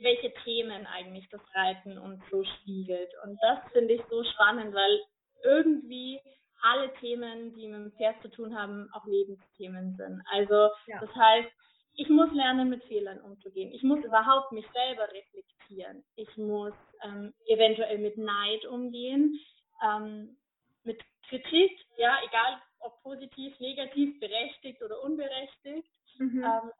welche 0.00 0.32
Themen 0.44 0.86
eigentlich 0.86 1.28
das 1.30 1.40
Reiten 1.54 1.98
uns 1.98 2.20
so 2.30 2.44
spiegelt. 2.44 3.10
Und 3.24 3.38
das 3.42 3.58
finde 3.72 3.94
ich 3.94 4.02
so 4.10 4.24
spannend, 4.24 4.74
weil 4.74 5.00
irgendwie 5.44 6.20
alle 6.62 6.92
Themen, 6.94 7.54
die 7.54 7.68
mit 7.68 7.80
dem 7.80 7.92
Pferd 7.92 8.20
zu 8.22 8.28
tun 8.28 8.54
haben, 8.56 8.88
auch 8.92 9.06
Lebensthemen 9.06 9.96
sind. 9.96 10.22
Also 10.30 10.68
ja. 10.86 11.00
das 11.00 11.14
heißt, 11.14 11.48
ich 11.94 12.08
muss 12.08 12.32
lernen, 12.32 12.70
mit 12.70 12.84
Fehlern 12.84 13.20
umzugehen. 13.20 13.72
Ich 13.72 13.82
muss 13.82 14.02
überhaupt 14.04 14.52
mich 14.52 14.66
selber 14.72 15.08
reflektieren. 15.12 16.04
Ich 16.16 16.34
muss 16.36 16.72
ähm, 17.02 17.34
eventuell 17.46 17.98
mit 17.98 18.16
Neid 18.16 18.64
umgehen. 18.66 19.38
Ähm, 19.82 20.36
mit 20.84 21.00
Kritik, 21.28 21.78
ja, 21.96 22.18
egal 22.26 22.60
ob 22.80 23.02
positiv, 23.02 23.58
negativ, 23.60 24.18
berechtigt 24.20 24.82
oder 24.82 25.02
unberechtigt. 25.02 25.88
Mhm. 26.18 26.42
Ähm, 26.42 26.70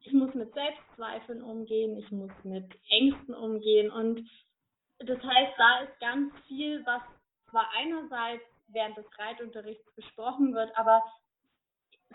ich 0.00 0.12
muss 0.12 0.34
mit 0.34 0.52
Selbstzweifeln 0.54 1.42
umgehen, 1.42 1.96
ich 1.98 2.10
muss 2.10 2.32
mit 2.42 2.66
Ängsten 2.88 3.34
umgehen 3.34 3.90
und 3.90 4.28
das 4.98 5.22
heißt, 5.22 5.52
da 5.56 5.80
ist 5.80 6.00
ganz 6.00 6.32
viel, 6.46 6.84
was 6.84 7.02
zwar 7.50 7.68
einerseits 7.76 8.44
während 8.68 8.96
des 8.96 9.06
Reitunterrichts 9.18 9.90
besprochen 9.94 10.54
wird, 10.54 10.76
aber 10.76 11.02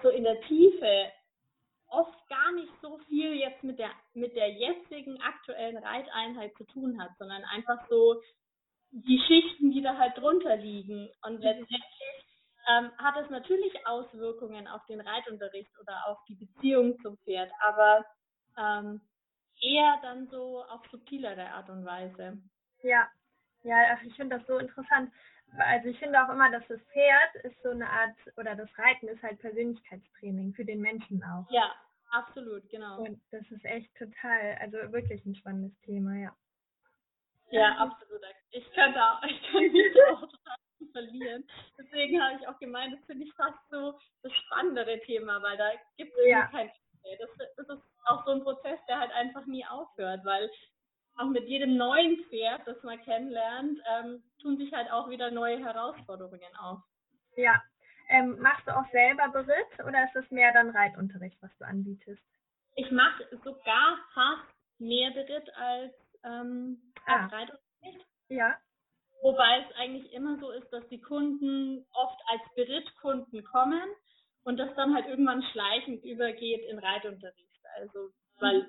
so 0.02 0.10
in 0.10 0.24
der 0.24 0.40
Tiefe 0.42 1.12
oft 1.88 2.28
gar 2.30 2.52
nicht 2.54 2.72
so 2.82 2.98
viel 3.08 3.34
jetzt 3.34 3.64
mit 3.64 3.80
der 3.80 3.92
mit 4.14 4.36
der 4.36 4.52
jetzigen 4.52 5.20
aktuellen 5.22 5.78
Reiteinheit 5.78 6.54
zu 6.58 6.64
tun 6.66 7.02
hat, 7.02 7.12
sondern 7.18 7.44
einfach 7.46 7.88
so 7.90 8.22
die 8.92 9.20
Schichten, 9.28 9.72
die 9.72 9.82
da 9.82 9.98
halt 9.98 10.18
drunter 10.18 10.56
liegen. 10.56 11.10
Und 11.24 11.42
letztendlich 11.42 11.95
ähm, 12.68 12.92
hat 12.98 13.18
es 13.18 13.30
natürlich 13.30 13.74
Auswirkungen 13.86 14.68
auf 14.68 14.86
den 14.86 15.02
Reitunterricht 15.02 15.72
oder 15.80 16.08
auf 16.08 16.18
die 16.28 16.36
Beziehung 16.36 17.00
zum 17.02 17.18
Pferd, 17.20 17.52
aber 17.62 18.06
ähm, 18.58 19.02
eher 19.62 20.00
dann 20.02 20.28
so 20.28 20.64
auf 20.66 20.82
subtilere 20.92 21.50
Art 21.52 21.70
und 21.70 21.86
Weise. 21.86 22.38
Ja, 22.82 23.08
ja, 23.64 23.98
ich 24.04 24.16
finde 24.16 24.38
das 24.38 24.48
so 24.48 24.58
interessant. 24.58 25.12
Also 25.58 25.90
ich 25.90 26.00
finde 26.00 26.22
auch 26.24 26.30
immer, 26.30 26.52
dass 26.52 26.68
das 26.68 26.82
Pferd 26.92 27.36
ist 27.44 27.62
so 27.64 27.70
eine 27.70 27.90
Art, 27.90 28.16
oder 28.38 28.56
das 28.56 28.70
Reiten 28.78 29.08
ist 29.08 29.22
halt 29.24 29.40
Persönlichkeitstraining 29.40 30.54
für 30.54 30.66
den 30.66 30.82
Menschen 30.82 31.24
auch. 31.24 31.50
Ja, 31.50 31.74
absolut, 32.12 32.68
genau. 32.70 33.02
Und 33.02 33.22
das 33.32 33.50
ist 33.52 33.64
echt 33.66 33.96
total, 33.96 34.58
also 34.60 34.78
wirklich 34.92 35.24
ein 35.26 35.36
spannendes 35.36 35.80
Thema, 35.82 36.16
ja. 36.16 36.36
Ja, 37.52 37.78
absolut. 37.78 38.22
Ich 38.52 38.72
könnte 38.74 39.00
auch, 39.02 39.24
ich 39.24 39.42
könnte 39.52 39.78
auch 40.14 40.22
total 40.22 40.55
verlieren. 40.96 41.44
Deswegen 41.78 42.22
habe 42.22 42.38
ich 42.40 42.48
auch 42.48 42.58
gemeint, 42.60 42.94
das 42.94 43.06
finde 43.06 43.26
ich 43.26 43.34
fast 43.34 43.60
so 43.70 44.00
das 44.24 44.32
spannendere 44.34 45.00
Thema, 45.02 45.42
weil 45.42 45.58
da 45.58 45.72
gibt 45.98 46.14
es 46.18 46.28
ja. 46.28 46.48
kein. 46.48 46.72
Das, 47.20 47.30
das 47.58 47.78
ist 47.78 47.84
auch 48.06 48.26
so 48.26 48.32
ein 48.32 48.44
Prozess, 48.44 48.80
der 48.88 49.00
halt 49.00 49.12
einfach 49.12 49.46
nie 49.46 49.64
aufhört, 49.66 50.26
weil 50.26 50.50
auch 51.18 51.28
mit 51.28 51.48
jedem 51.48 51.78
neuen 51.78 52.24
Pferd, 52.26 52.62
das 52.66 52.82
man 52.84 53.02
kennenlernt, 53.04 53.80
ähm, 53.88 54.24
tun 54.42 54.58
sich 54.58 54.74
halt 54.74 54.92
auch 54.92 55.10
wieder 55.10 55.32
neue 55.32 55.60
Herausforderungen 55.64 56.56
auf. 56.60 56.80
Ja. 57.36 57.62
Ähm, 58.10 58.38
machst 58.40 58.68
du 58.68 58.76
auch 58.76 58.90
selber 58.92 59.30
Beritt 59.30 59.86
oder 59.86 60.06
ist 60.06 60.16
es 60.16 60.30
mehr 60.32 60.52
dann 60.54 60.70
Reitunterricht, 60.70 61.42
was 61.42 61.56
du 61.58 61.66
anbietest? 61.66 62.22
Ich 62.76 62.92
mache 62.92 63.24
sogar 63.44 63.98
fast 64.14 64.56
mehr 64.80 65.12
Beritt 65.12 65.50
als 65.56 65.94
ähm, 66.24 66.82
ah. 67.06 67.26
Reitunterricht. 67.28 68.06
Ja. 68.30 68.56
Wobei 69.26 69.66
es 69.68 69.76
eigentlich 69.78 70.14
immer 70.14 70.38
so 70.38 70.52
ist, 70.52 70.72
dass 70.72 70.88
die 70.90 71.02
Kunden 71.02 71.84
oft 71.94 72.22
als 72.28 72.44
Berittkunden 72.54 73.44
kommen 73.44 73.82
und 74.44 74.58
das 74.58 74.70
dann 74.76 74.94
halt 74.94 75.08
irgendwann 75.08 75.42
schleichend 75.52 76.06
übergeht 76.06 76.64
in 76.70 76.78
Reitunterricht. 76.78 77.66
Also 77.80 78.12
weil 78.38 78.68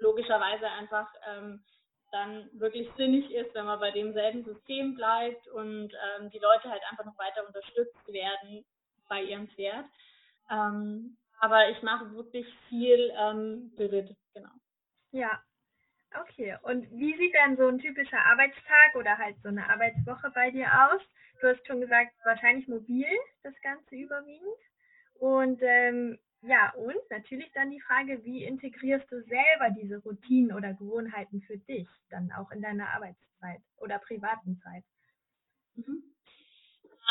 logischerweise 0.00 0.66
einfach 0.66 1.08
ähm, 1.30 1.62
dann 2.10 2.50
wirklich 2.54 2.88
sinnig 2.96 3.30
ist, 3.30 3.54
wenn 3.54 3.66
man 3.66 3.78
bei 3.78 3.92
demselben 3.92 4.42
System 4.44 4.96
bleibt 4.96 5.46
und 5.46 5.92
ähm, 5.94 6.30
die 6.30 6.40
Leute 6.40 6.68
halt 6.68 6.82
einfach 6.90 7.04
noch 7.04 7.16
weiter 7.16 7.46
unterstützt 7.46 8.08
werden 8.08 8.64
bei 9.08 9.22
ihrem 9.22 9.46
Pferd. 9.50 9.86
Ähm, 10.50 11.16
aber 11.38 11.70
ich 11.70 11.80
mache 11.82 12.12
wirklich 12.12 12.46
viel 12.68 13.12
ähm, 13.16 13.72
Beritt, 13.76 14.16
genau. 14.34 14.50
Ja, 15.12 15.40
Okay, 16.20 16.56
und 16.62 16.90
wie 16.90 17.16
sieht 17.16 17.34
dann 17.34 17.56
so 17.56 17.68
ein 17.68 17.78
typischer 17.78 18.18
Arbeitstag 18.18 18.94
oder 18.94 19.16
halt 19.16 19.36
so 19.42 19.48
eine 19.48 19.68
Arbeitswoche 19.68 20.30
bei 20.34 20.50
dir 20.50 20.66
aus? 20.66 21.00
Du 21.40 21.48
hast 21.48 21.66
schon 21.66 21.80
gesagt, 21.80 22.12
wahrscheinlich 22.24 22.68
mobil, 22.68 23.06
das 23.42 23.54
Ganze 23.62 23.96
überwiegend. 23.96 24.58
Und 25.14 25.60
ähm, 25.62 26.18
ja, 26.42 26.70
und 26.74 26.96
natürlich 27.10 27.50
dann 27.52 27.70
die 27.70 27.80
Frage, 27.80 28.22
wie 28.24 28.44
integrierst 28.44 29.10
du 29.10 29.22
selber 29.22 29.70
diese 29.70 29.98
Routinen 29.98 30.52
oder 30.52 30.74
Gewohnheiten 30.74 31.40
für 31.42 31.56
dich 31.56 31.88
dann 32.10 32.30
auch 32.32 32.50
in 32.50 32.60
deiner 32.62 32.88
Arbeitszeit 32.90 33.60
oder 33.78 33.98
privaten 33.98 34.60
Zeit? 34.62 34.84
Mhm. 35.76 36.02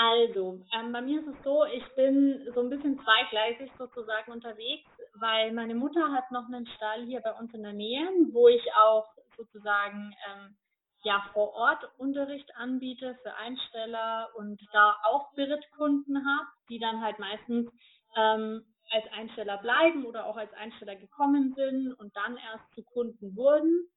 Also, 0.03 0.59
ähm, 0.73 0.91
bei 0.91 1.01
mir 1.01 1.19
ist 1.19 1.27
es 1.27 1.43
so, 1.43 1.63
ich 1.65 1.87
bin 1.95 2.49
so 2.55 2.61
ein 2.61 2.69
bisschen 2.71 2.99
zweigleisig 3.03 3.71
sozusagen 3.77 4.31
unterwegs, 4.31 4.89
weil 5.13 5.51
meine 5.51 5.75
Mutter 5.75 6.11
hat 6.11 6.31
noch 6.31 6.47
einen 6.47 6.65
Stall 6.65 7.05
hier 7.05 7.21
bei 7.21 7.31
uns 7.33 7.53
in 7.53 7.61
der 7.61 7.73
Nähe, 7.73 8.07
wo 8.31 8.47
ich 8.47 8.63
auch 8.73 9.05
sozusagen 9.37 10.11
ähm, 10.27 10.57
ja 11.03 11.23
vor 11.33 11.53
Ort 11.53 11.87
Unterricht 11.99 12.49
anbiete 12.55 13.15
für 13.21 13.35
Einsteller 13.35 14.29
und 14.37 14.59
da 14.73 14.97
auch 15.03 15.35
Berittkunden 15.35 16.25
habe, 16.25 16.47
die 16.69 16.79
dann 16.79 17.01
halt 17.01 17.19
meistens 17.19 17.69
ähm, 18.17 18.65
als 18.89 19.05
Einsteller 19.11 19.59
bleiben 19.59 20.05
oder 20.05 20.25
auch 20.25 20.37
als 20.37 20.51
Einsteller 20.53 20.95
gekommen 20.95 21.53
sind 21.55 21.93
und 21.93 22.15
dann 22.15 22.37
erst 22.37 22.73
zu 22.73 22.83
Kunden 22.83 23.35
wurden. 23.35 23.87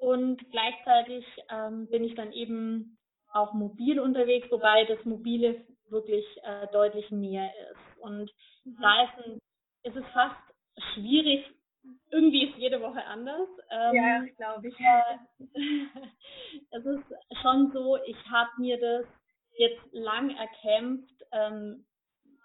Und 0.00 0.38
gleichzeitig 0.50 1.24
ähm, 1.50 1.88
bin 1.88 2.04
ich 2.04 2.14
dann 2.14 2.32
eben 2.32 2.98
auch 3.32 3.52
mobil 3.52 4.00
unterwegs, 4.00 4.50
wobei 4.50 4.84
das 4.84 5.04
Mobile 5.04 5.64
wirklich 5.88 6.24
äh, 6.42 6.66
deutlich 6.72 7.10
näher 7.10 7.50
ist. 7.70 8.00
Und 8.00 8.30
mhm. 8.64 8.76
da 8.80 9.04
ist, 9.04 9.26
ein, 9.26 9.38
ist 9.84 9.96
es 9.96 10.06
fast 10.12 10.36
schwierig, 10.94 11.44
irgendwie 12.10 12.48
ist 12.48 12.56
jede 12.56 12.80
Woche 12.80 13.04
anders. 13.04 13.48
Ähm, 13.70 13.94
ja, 13.94 14.24
glaube 14.36 14.68
ich. 14.68 14.74
es 16.70 16.84
ist 16.84 17.40
schon 17.40 17.70
so, 17.72 17.96
ich 18.04 18.16
habe 18.30 18.50
mir 18.58 18.78
das 18.78 19.06
jetzt 19.56 19.92
lang 19.92 20.30
erkämpft, 20.36 21.24
ähm, 21.32 21.86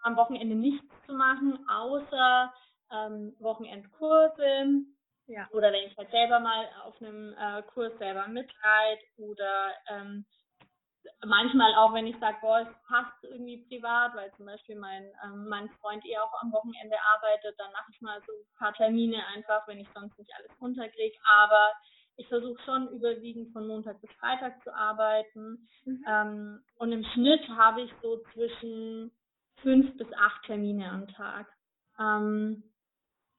am 0.04 0.16
Wochenende 0.18 0.56
nichts 0.56 0.86
zu 1.06 1.14
machen, 1.14 1.68
außer 1.68 2.54
ähm, 2.92 3.36
Wochenendkurse. 3.40 4.84
Ja. 5.28 5.48
Oder 5.52 5.74
wenn 5.74 5.88
ich 5.88 5.98
halt 5.98 6.12
selber 6.12 6.40
mal 6.40 6.68
auf 6.84 7.02
einem 7.02 7.34
äh, 7.34 7.64
Kurs 7.64 7.98
selber 7.98 8.28
mitreite 8.28 9.04
oder 9.18 9.72
ähm, 9.90 10.26
manchmal 11.26 11.74
auch, 11.76 11.94
wenn 11.94 12.08
ich 12.08 12.18
sage, 12.20 12.38
boah, 12.42 12.62
es 12.62 12.88
passt 12.88 13.24
irgendwie 13.24 13.66
privat, 13.68 14.16
weil 14.16 14.32
zum 14.36 14.46
Beispiel 14.46 14.76
mein, 14.76 15.04
ähm, 15.24 15.48
mein 15.48 15.70
Freund 15.82 16.06
eh 16.06 16.18
auch 16.18 16.42
am 16.42 16.52
Wochenende 16.52 16.96
arbeitet, 17.14 17.56
dann 17.60 17.72
mache 17.72 17.92
ich 17.92 18.02
mal 18.02 18.22
so 18.26 18.34
ein 18.34 18.58
paar 18.58 18.74
Termine 18.74 19.26
einfach, 19.36 19.68
wenn 19.68 19.80
ich 19.80 19.88
sonst 19.94 20.18
nicht 20.18 20.32
alles 20.36 20.52
runterkriege. 20.62 21.18
Aber 21.44 21.72
ich 22.18 22.28
versuche 22.28 22.62
schon 22.64 22.90
überwiegend 22.90 23.52
von 23.52 23.68
Montag 23.68 24.00
bis 24.02 24.12
Freitag 24.20 24.62
zu 24.64 24.74
arbeiten. 24.74 25.68
Mhm. 25.86 26.06
Ähm, 26.08 26.64
und 26.78 26.92
im 26.92 27.04
Schnitt 27.14 27.48
habe 27.50 27.82
ich 27.82 27.92
so 28.02 28.22
zwischen 28.34 29.12
fünf 29.62 29.98
bis 29.98 30.12
acht 30.14 30.44
Termine 30.46 30.90
am 30.90 31.08
Tag. 31.10 31.48
Ähm, 32.00 32.64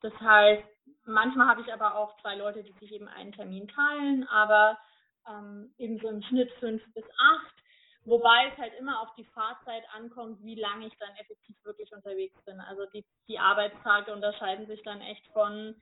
das 0.03 0.13
heißt, 0.21 0.65
manchmal 1.05 1.49
habe 1.49 1.63
ich 1.63 1.73
aber 1.73 1.97
auch 1.97 2.21
zwei 2.21 2.37
Leute, 2.37 2.63
die 2.63 2.73
sich 2.73 2.93
eben 2.93 3.09
einen 3.09 3.33
Termin 3.33 3.69
teilen, 3.69 4.29
aber 4.29 4.79
ähm, 5.29 5.73
eben 5.79 5.99
so 5.99 6.09
im 6.09 6.23
Schnitt 6.23 6.51
fünf 6.61 6.83
bis 6.95 7.05
acht. 7.19 7.55
Wobei 8.05 8.49
es 8.53 8.59
halt 8.59 8.73
immer 8.79 9.01
auf 9.01 9.15
die 9.17 9.25
Fahrzeit 9.25 9.83
ankommt, 9.93 10.43
wie 10.43 10.55
lange 10.55 10.87
ich 10.87 10.97
dann 10.99 11.15
effektiv 11.17 11.57
wirklich 11.65 11.93
unterwegs 11.93 12.41
bin. 12.45 12.61
Also 12.61 12.87
die, 12.95 13.05
die 13.27 13.39
Arbeitstage 13.39 14.13
unterscheiden 14.13 14.67
sich 14.67 14.81
dann 14.83 15.01
echt 15.01 15.27
von 15.33 15.75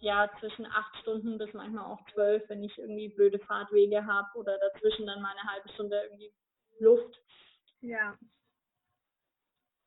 ja 0.00 0.28
zwischen 0.40 0.66
acht 0.66 0.94
Stunden 0.96 1.38
bis 1.38 1.52
manchmal 1.54 1.86
auch 1.86 2.04
zwölf, 2.12 2.46
wenn 2.48 2.62
ich 2.62 2.76
irgendwie 2.76 3.08
blöde 3.08 3.38
Fahrtwege 3.38 4.04
habe 4.04 4.28
oder 4.36 4.58
dazwischen 4.58 5.06
dann 5.06 5.22
mal 5.22 5.30
eine 5.30 5.50
halbe 5.50 5.68
Stunde 5.70 6.02
irgendwie 6.02 6.32
Luft. 6.80 7.20
Ja. 7.80 8.18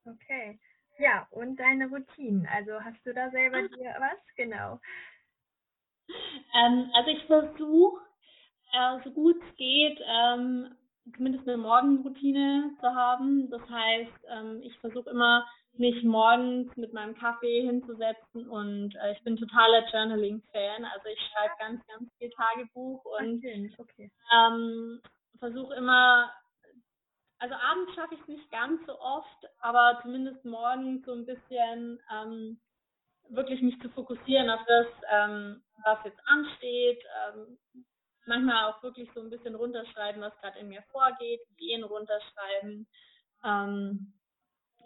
Okay. 0.06 0.60
Ja, 0.98 1.28
und 1.32 1.58
deine 1.58 1.90
Routinen. 1.90 2.48
Also 2.48 2.82
hast 2.82 3.06
du 3.06 3.14
da 3.14 3.30
selber 3.32 3.58
ah. 3.58 3.68
dir 3.68 3.96
was? 4.00 4.36
Genau. 4.36 4.80
Ähm, 6.56 6.90
also 6.94 7.10
ich 7.10 7.26
versuche, 7.26 8.05
äh, 8.76 9.04
so 9.04 9.12
gut 9.12 9.38
es 9.38 9.56
geht, 9.58 10.00
ähm, 10.06 10.76
zumindest 11.16 11.48
eine 11.48 11.58
Morgenroutine 11.58 12.72
zu 12.80 12.88
haben. 12.88 13.50
Das 13.50 13.62
heißt, 13.70 14.26
ähm, 14.30 14.62
ich 14.64 14.78
versuche 14.80 15.10
immer, 15.10 15.46
mich 15.78 16.04
morgens 16.04 16.76
mit 16.78 16.94
meinem 16.94 17.16
Kaffee 17.16 17.62
hinzusetzen 17.62 18.48
und 18.48 18.96
äh, 18.96 19.12
ich 19.14 19.24
bin 19.24 19.36
totaler 19.36 19.86
Journaling-Fan. 19.92 20.86
Also 20.86 21.08
ich 21.10 21.20
schreibe 21.20 21.54
ganz, 21.60 21.88
ganz 21.88 22.10
viel 22.18 22.30
Tagebuch 22.30 23.04
und 23.04 23.44
okay. 23.78 24.12
ähm, 24.34 25.02
versuche 25.40 25.76
immer, 25.76 26.32
also 27.40 27.56
abends 27.56 27.94
schaffe 27.94 28.16
ich 28.16 28.22
es 28.22 28.28
nicht 28.28 28.52
ganz 28.52 28.86
so 28.86 28.98
oft, 29.00 29.46
aber 29.60 30.00
zumindest 30.02 30.46
morgens 30.46 31.06
so 31.06 31.14
ein 31.14 31.26
bisschen 31.26 32.00
ähm, 32.12 32.60
wirklich 33.30 33.62
mich 33.62 33.80
zu 33.82 33.90
fokussieren 33.90 34.50
auf 34.50 34.62
das, 34.68 34.88
ähm, 35.12 35.62
was 35.84 36.00
jetzt 36.06 36.20
ansteht, 36.26 37.04
ähm, 37.28 37.58
manchmal 38.28 38.72
auch 38.72 38.82
wirklich 38.84 39.10
so 39.14 39.22
ein 39.22 39.30
bisschen 39.30 39.56
runterschreiben, 39.56 40.22
was 40.22 40.38
gerade 40.42 40.60
in 40.60 40.70
mir 40.70 40.84
vorgeht, 40.92 41.42
Ideen 41.58 41.84
runterschreiben. 41.84 42.88
Ähm, 43.44 44.14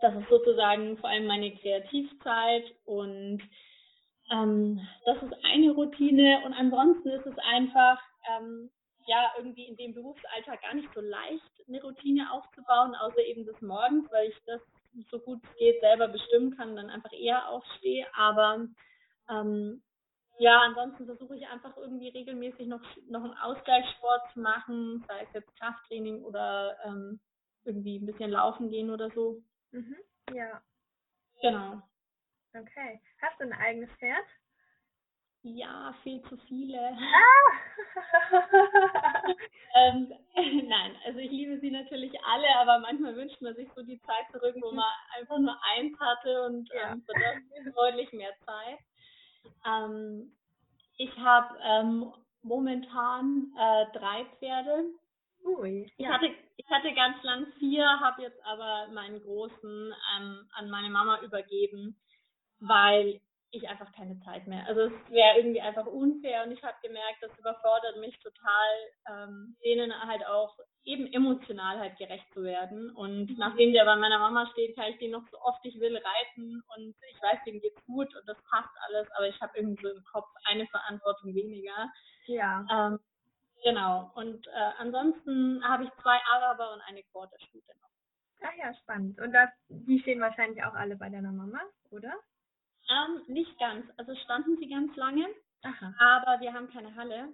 das 0.01 0.15
ist 0.15 0.29
sozusagen 0.29 0.97
vor 0.97 1.09
allem 1.09 1.27
meine 1.27 1.55
Kreativzeit 1.57 2.65
und 2.85 3.41
ähm, 4.31 4.79
das 5.05 5.21
ist 5.23 5.33
eine 5.43 5.71
Routine 5.71 6.41
und 6.45 6.53
ansonsten 6.53 7.09
ist 7.09 7.25
es 7.25 7.37
einfach 7.39 7.99
ähm, 8.37 8.69
ja 9.07 9.31
irgendwie 9.37 9.65
in 9.65 9.75
dem 9.75 9.93
Berufsalltag 9.93 10.61
gar 10.61 10.75
nicht 10.75 10.89
so 10.93 11.01
leicht, 11.01 11.43
eine 11.67 11.81
Routine 11.81 12.31
aufzubauen, 12.31 12.95
außer 12.95 13.21
eben 13.25 13.45
des 13.45 13.59
Morgens, 13.61 14.09
weil 14.11 14.29
ich 14.29 14.37
das 14.45 14.61
so 15.11 15.19
gut 15.19 15.39
es 15.43 15.57
geht 15.57 15.79
selber 15.81 16.07
bestimmen 16.07 16.55
kann, 16.55 16.75
dann 16.75 16.89
einfach 16.89 17.11
eher 17.13 17.47
aufstehe. 17.49 18.07
Aber 18.15 18.67
ähm, 19.29 19.81
ja, 20.39 20.61
ansonsten 20.61 21.05
versuche 21.05 21.35
ich 21.35 21.47
einfach 21.47 21.75
irgendwie 21.77 22.09
regelmäßig 22.09 22.67
noch, 22.67 22.81
noch 23.09 23.23
einen 23.23 23.37
Ausgleichssport 23.37 24.31
zu 24.33 24.39
machen, 24.39 25.03
sei 25.07 25.21
es 25.23 25.33
jetzt 25.33 25.55
Krafttraining 25.57 26.23
oder 26.23 26.77
ähm, 26.85 27.19
irgendwie 27.65 27.99
ein 27.99 28.05
bisschen 28.05 28.31
laufen 28.31 28.69
gehen 28.69 28.89
oder 28.89 29.09
so. 29.11 29.41
Mhm. 29.71 29.97
Ja. 30.33 30.61
Genau. 31.41 31.81
Okay. 32.55 33.01
Hast 33.21 33.39
du 33.39 33.43
ein 33.43 33.53
eigenes 33.53 33.89
Pferd? 33.99 34.25
Ja, 35.43 35.93
viel 36.03 36.21
zu 36.23 36.37
viele. 36.47 36.79
Ah! 36.79 37.49
ähm, 39.75 40.13
nein, 40.67 40.95
also 41.05 41.19
ich 41.19 41.31
liebe 41.31 41.59
sie 41.59 41.71
natürlich 41.71 42.13
alle, 42.23 42.47
aber 42.57 42.79
manchmal 42.79 43.15
wünscht 43.15 43.41
man 43.41 43.55
sich 43.55 43.69
so 43.75 43.83
die 43.83 44.01
Zeit 44.01 44.25
zurück, 44.31 44.55
wo 44.61 44.71
man 44.71 44.85
einfach 45.17 45.37
nur 45.37 45.57
eins 45.75 45.97
hatte 45.99 46.43
und 46.43 46.69
ja. 46.73 46.93
ähm, 46.93 47.05
deutlich 47.73 48.11
mehr 48.13 48.33
Zeit. 48.45 48.79
Ähm, 49.65 50.31
ich 50.97 51.15
habe 51.17 51.57
ähm, 51.63 52.13
momentan 52.41 53.53
äh, 53.57 53.97
drei 53.97 54.25
Pferde. 54.37 54.85
Ui, 55.45 55.89
ich, 55.97 56.07
hatte, 56.07 56.29
ich 56.57 56.69
hatte 56.69 56.93
ganz 56.93 57.23
lang 57.23 57.47
vier, 57.59 57.85
habe 58.01 58.21
jetzt 58.21 58.43
aber 58.45 58.89
meinen 58.93 59.21
großen 59.21 59.93
ähm, 60.17 60.49
an 60.53 60.69
meine 60.69 60.89
Mama 60.89 61.21
übergeben, 61.21 61.97
weil 62.59 63.21
ich 63.51 63.67
einfach 63.67 63.91
keine 63.93 64.19
Zeit 64.19 64.47
mehr. 64.47 64.65
Also 64.67 64.81
es 64.81 65.09
wäre 65.09 65.37
irgendwie 65.37 65.61
einfach 65.61 65.85
unfair 65.85 66.43
und 66.43 66.51
ich 66.51 66.61
habe 66.63 66.75
gemerkt, 66.83 67.17
das 67.21 67.31
überfordert 67.39 67.97
mich 67.97 68.19
total, 68.19 68.67
ähm, 69.09 69.55
denen 69.63 69.91
halt 70.07 70.25
auch 70.27 70.55
eben 70.89 71.05
emotional 71.13 71.79
halt 71.79 71.97
gerecht 71.97 72.25
zu 72.33 72.43
werden. 72.43 72.89
Und 72.91 73.29
mhm. 73.29 73.35
nachdem 73.37 73.73
der 73.73 73.85
bei 73.85 73.95
meiner 73.95 74.17
Mama 74.19 74.47
steht, 74.51 74.75
kann 74.75 74.91
ich 74.91 74.97
den 74.97 75.11
noch 75.11 75.27
so 75.29 75.39
oft 75.41 75.63
ich 75.63 75.79
will 75.79 75.95
reiten 75.95 76.63
und 76.75 76.95
ich 77.11 77.21
weiß, 77.21 77.39
dem 77.45 77.61
geht's 77.61 77.85
gut 77.85 78.13
und 78.15 78.27
das 78.27 78.37
passt 78.49 78.73
alles, 78.87 79.07
aber 79.15 79.27
ich 79.27 79.39
habe 79.39 79.55
irgendwie 79.55 79.81
so 79.81 79.89
im 79.89 80.03
Kopf 80.03 80.27
eine 80.45 80.65
Verantwortung 80.67 81.35
weniger. 81.35 81.91
Ja. 82.25 82.65
Ähm, 82.71 82.99
genau. 83.63 84.11
Und 84.15 84.47
äh, 84.47 84.71
ansonsten 84.79 85.63
habe 85.63 85.83
ich 85.83 85.91
zwei 86.01 86.19
Araber 86.33 86.73
und 86.73 86.81
eine 86.81 87.03
Quarterstute 87.03 87.71
noch. 87.81 87.89
Ach 88.41 88.55
ja, 88.57 88.73
spannend. 88.73 89.19
Und 89.19 89.31
das, 89.31 89.49
die 89.67 89.99
stehen 89.99 90.21
wahrscheinlich 90.21 90.63
auch 90.63 90.73
alle 90.73 90.95
bei 90.95 91.09
deiner 91.09 91.31
Mama, 91.31 91.59
oder? 91.91 92.13
Ähm, 92.89 93.21
nicht 93.27 93.59
ganz. 93.59 93.85
Also 93.97 94.15
standen 94.23 94.57
sie 94.57 94.69
ganz 94.69 94.95
lange, 94.95 95.27
Aha. 95.61 95.93
aber 95.99 96.41
wir 96.41 96.53
haben 96.53 96.69
keine 96.71 96.95
Halle. 96.95 97.29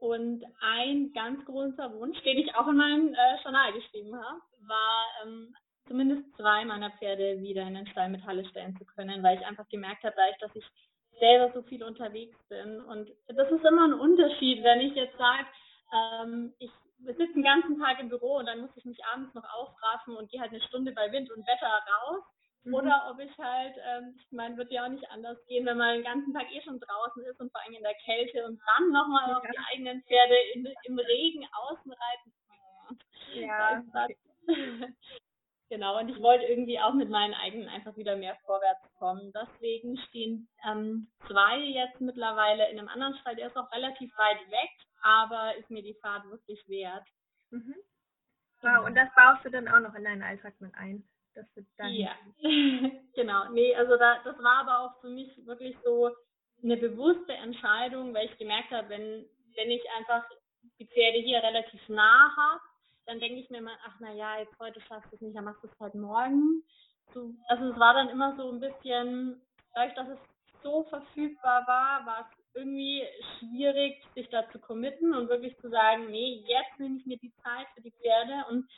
Und 0.00 0.44
ein 0.60 1.12
ganz 1.12 1.44
großer 1.44 1.92
Wunsch, 1.94 2.20
den 2.22 2.38
ich 2.38 2.54
auch 2.54 2.68
in 2.68 2.76
meinem 2.76 3.14
äh, 3.14 3.42
Journal 3.42 3.72
geschrieben 3.72 4.14
habe, 4.14 4.40
war 4.66 5.06
ähm, 5.24 5.54
zumindest 5.88 6.22
zwei 6.36 6.64
meiner 6.64 6.90
Pferde 6.92 7.40
wieder 7.40 7.62
in 7.62 7.74
den 7.74 7.86
Stall 7.88 8.10
mit 8.10 8.24
Halle 8.24 8.44
stellen 8.48 8.76
zu 8.78 8.84
können, 8.84 9.22
weil 9.22 9.38
ich 9.38 9.46
einfach 9.46 9.68
gemerkt 9.68 10.04
habe, 10.04 10.14
dadurch, 10.16 10.38
dass 10.38 10.54
ich 10.54 10.64
selber 11.18 11.52
so 11.52 11.62
viel 11.62 11.82
unterwegs 11.82 12.36
bin. 12.48 12.80
Und 12.82 13.10
das 13.26 13.50
ist 13.50 13.64
immer 13.64 13.88
ein 13.88 13.94
Unterschied, 13.94 14.62
wenn 14.62 14.80
ich 14.80 14.94
jetzt 14.94 15.16
sage, 15.18 15.46
ähm, 15.92 16.54
ich 16.58 16.70
sitze 17.00 17.32
den 17.34 17.42
ganzen 17.42 17.80
Tag 17.80 17.98
im 18.00 18.08
Büro 18.08 18.36
und 18.36 18.46
dann 18.46 18.60
muss 18.60 18.76
ich 18.76 18.84
mich 18.84 19.04
abends 19.06 19.34
noch 19.34 19.44
aufraffen 19.54 20.16
und 20.16 20.30
gehe 20.30 20.40
halt 20.40 20.52
eine 20.52 20.62
Stunde 20.62 20.92
bei 20.92 21.10
Wind 21.10 21.30
und 21.30 21.46
Wetter 21.46 21.66
raus. 21.66 22.22
Mhm. 22.64 22.74
Oder 22.74 23.08
ob 23.10 23.20
ich 23.20 23.36
halt, 23.38 23.76
ähm, 23.86 24.14
ich 24.18 24.32
meine, 24.32 24.56
wird 24.56 24.70
ja 24.70 24.84
auch 24.84 24.90
nicht 24.90 25.08
anders 25.10 25.38
gehen, 25.46 25.66
wenn 25.66 25.78
man 25.78 25.94
den 25.94 26.04
ganzen 26.04 26.34
Tag 26.34 26.50
eh 26.52 26.60
schon 26.62 26.80
draußen 26.80 27.24
ist 27.24 27.40
und 27.40 27.50
vor 27.52 27.62
allem 27.62 27.74
in 27.74 27.82
der 27.82 27.94
Kälte 28.04 28.44
und 28.46 28.60
dann 28.66 28.90
nochmal 28.90 29.30
ja. 29.30 29.36
auf 29.36 29.42
die 29.42 29.58
eigenen 29.72 30.02
Pferde 30.02 30.36
in, 30.54 30.68
im 30.84 30.98
Regen 30.98 31.46
außen 31.52 31.92
reiten. 31.92 32.32
Ja. 33.34 33.82
genau, 35.68 35.98
und 35.98 36.08
ich 36.08 36.20
wollte 36.20 36.46
irgendwie 36.46 36.80
auch 36.80 36.94
mit 36.94 37.10
meinen 37.10 37.34
eigenen 37.34 37.68
einfach 37.68 37.96
wieder 37.96 38.16
mehr 38.16 38.36
vorwärts 38.46 38.82
kommen. 38.98 39.32
Deswegen 39.32 39.98
stehen 40.08 40.48
ähm, 40.66 41.10
zwei 41.26 41.58
jetzt 41.58 42.00
mittlerweile 42.00 42.70
in 42.70 42.78
einem 42.78 42.88
anderen 42.88 43.16
Stall, 43.18 43.36
der 43.36 43.48
ist 43.48 43.56
auch 43.56 43.70
relativ 43.72 44.16
weit 44.16 44.40
weg, 44.50 44.70
aber 45.02 45.56
ist 45.56 45.70
mir 45.70 45.82
die 45.82 45.98
Fahrt 46.00 46.24
wirklich 46.30 46.66
wert. 46.68 47.06
Mhm. 47.50 47.74
Wow, 48.60 48.86
und 48.86 48.94
das 48.94 49.08
baust 49.14 49.44
du 49.44 49.50
dann 49.50 49.68
auch 49.68 49.80
noch 49.80 49.94
in 49.94 50.04
deinen 50.04 50.22
Alltag 50.22 50.60
mit 50.60 50.74
ein? 50.74 51.08
Das 51.34 51.46
wird 51.54 51.66
dann 51.76 51.92
ja, 51.92 52.12
genau. 53.14 53.50
Nee, 53.50 53.74
also 53.74 53.96
da, 53.96 54.18
das 54.24 54.36
war 54.38 54.60
aber 54.60 54.80
auch 54.80 55.00
für 55.00 55.08
mich 55.08 55.30
wirklich 55.46 55.76
so 55.84 56.10
eine 56.62 56.76
bewusste 56.76 57.32
Entscheidung, 57.32 58.14
weil 58.14 58.26
ich 58.26 58.38
gemerkt 58.38 58.70
habe, 58.70 58.88
wenn, 58.88 59.24
wenn 59.54 59.70
ich 59.70 59.82
einfach 59.96 60.24
die 60.78 60.86
Pferde 60.86 61.18
hier 61.18 61.42
relativ 61.42 61.80
nah 61.88 62.34
habe, 62.36 62.60
dann 63.06 63.20
denke 63.20 63.40
ich 63.40 63.50
mir 63.50 63.58
immer, 63.58 63.76
ach 63.86 63.94
na 64.00 64.12
ja, 64.12 64.38
jetzt 64.38 64.58
heute 64.58 64.80
schaffst 64.82 65.10
du 65.10 65.16
es 65.16 65.22
nicht, 65.22 65.36
dann 65.36 65.44
machst 65.44 65.62
du 65.62 65.68
es 65.68 65.80
halt 65.80 65.94
morgen. 65.94 66.62
So, 67.14 67.32
also 67.48 67.70
es 67.70 67.78
war 67.78 67.94
dann 67.94 68.10
immer 68.10 68.36
so 68.36 68.50
ein 68.50 68.60
bisschen, 68.60 69.40
dadurch, 69.74 69.94
dass 69.94 70.08
es 70.08 70.18
so 70.62 70.84
verfügbar 70.84 71.66
war, 71.66 72.04
war 72.06 72.28
es 72.30 72.38
irgendwie 72.54 73.04
schwierig, 73.38 74.02
sich 74.14 74.28
da 74.28 74.48
zu 74.50 74.58
committen 74.58 75.14
und 75.14 75.28
wirklich 75.28 75.56
zu 75.58 75.70
sagen, 75.70 76.10
nee, 76.10 76.44
jetzt 76.46 76.78
nehme 76.78 76.98
ich 76.98 77.06
mir 77.06 77.18
die 77.18 77.32
Zeit 77.42 77.66
für 77.74 77.80
die 77.80 77.92
Pferde 77.92 78.44
und 78.50 78.68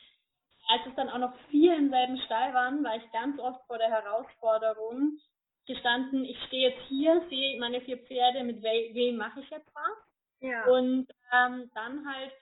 als 0.67 0.81
es 0.87 0.95
dann 0.95 1.09
auch 1.09 1.17
noch 1.17 1.33
vier 1.49 1.75
im 1.75 1.89
selben 1.89 2.17
Stall 2.25 2.53
waren, 2.53 2.83
war 2.83 2.95
ich 2.95 3.11
ganz 3.11 3.39
oft 3.39 3.65
vor 3.67 3.77
der 3.77 3.89
Herausforderung, 3.89 5.19
gestanden, 5.67 6.25
ich 6.25 6.37
stehe 6.47 6.69
jetzt 6.69 6.81
hier, 6.87 7.23
sehe 7.29 7.59
meine 7.59 7.81
vier 7.81 7.97
Pferde, 7.97 8.43
mit 8.43 8.61
we 8.61 8.93
wem 8.93 9.17
mache 9.17 9.41
ich 9.41 9.49
jetzt 9.49 9.69
was? 9.73 9.97
Ja. 10.39 10.65
Und 10.65 11.07
ähm, 11.31 11.69
dann 11.73 12.05
halt 12.05 12.33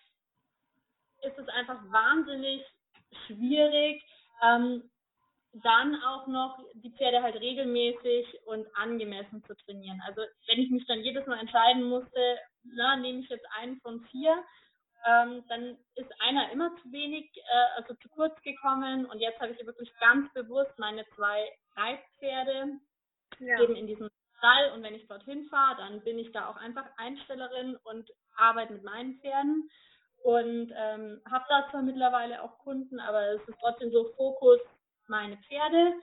ist 1.21 1.37
es 1.37 1.47
einfach 1.49 1.79
wahnsinnig 1.91 2.65
schwierig, 3.27 4.01
ähm, 4.41 4.89
dann 5.51 6.01
auch 6.03 6.27
noch 6.27 6.59
die 6.75 6.91
Pferde 6.91 7.21
halt 7.21 7.35
regelmäßig 7.35 8.39
und 8.45 8.67
angemessen 8.75 9.43
zu 9.45 9.55
trainieren. 9.57 10.01
Also 10.05 10.21
wenn 10.47 10.59
ich 10.59 10.69
mich 10.69 10.85
dann 10.85 11.01
jedes 11.01 11.25
Mal 11.25 11.39
entscheiden 11.39 11.83
musste, 11.83 12.39
na, 12.63 12.95
nehme 12.95 13.19
ich 13.19 13.29
jetzt 13.29 13.47
einen 13.57 13.81
von 13.81 14.01
vier, 14.11 14.43
ähm, 15.05 15.43
dann 15.47 15.77
ist 15.95 16.11
einer 16.19 16.51
immer 16.51 16.75
zu 16.77 16.91
wenig, 16.91 17.31
äh, 17.37 17.77
also 17.77 17.93
zu 17.95 18.09
kurz 18.09 18.39
gekommen. 18.41 19.05
Und 19.05 19.19
jetzt 19.19 19.39
habe 19.39 19.51
ich 19.51 19.65
wirklich 19.65 19.91
ganz 19.99 20.31
bewusst 20.33 20.77
meine 20.77 21.05
zwei 21.15 21.51
Reitpferde 21.75 22.79
ja. 23.39 23.61
eben 23.61 23.75
in 23.75 23.87
diesem 23.87 24.09
Stall. 24.37 24.71
Und 24.73 24.83
wenn 24.83 24.95
ich 24.95 25.07
dorthin 25.07 25.45
fahre, 25.49 25.77
dann 25.77 26.01
bin 26.03 26.19
ich 26.19 26.31
da 26.31 26.49
auch 26.49 26.57
einfach 26.57 26.85
Einstellerin 26.97 27.77
und 27.83 28.09
arbeite 28.35 28.73
mit 28.73 28.83
meinen 28.83 29.19
Pferden. 29.19 29.69
Und 30.23 30.73
ähm, 30.75 31.21
habe 31.29 31.45
da 31.47 31.69
zwar 31.71 31.81
mittlerweile 31.81 32.43
auch 32.43 32.57
Kunden, 32.59 32.99
aber 32.99 33.35
es 33.35 33.47
ist 33.47 33.57
trotzdem 33.61 33.91
so 33.91 34.11
Fokus 34.17 34.59
meine 35.07 35.37
Pferde 35.37 35.93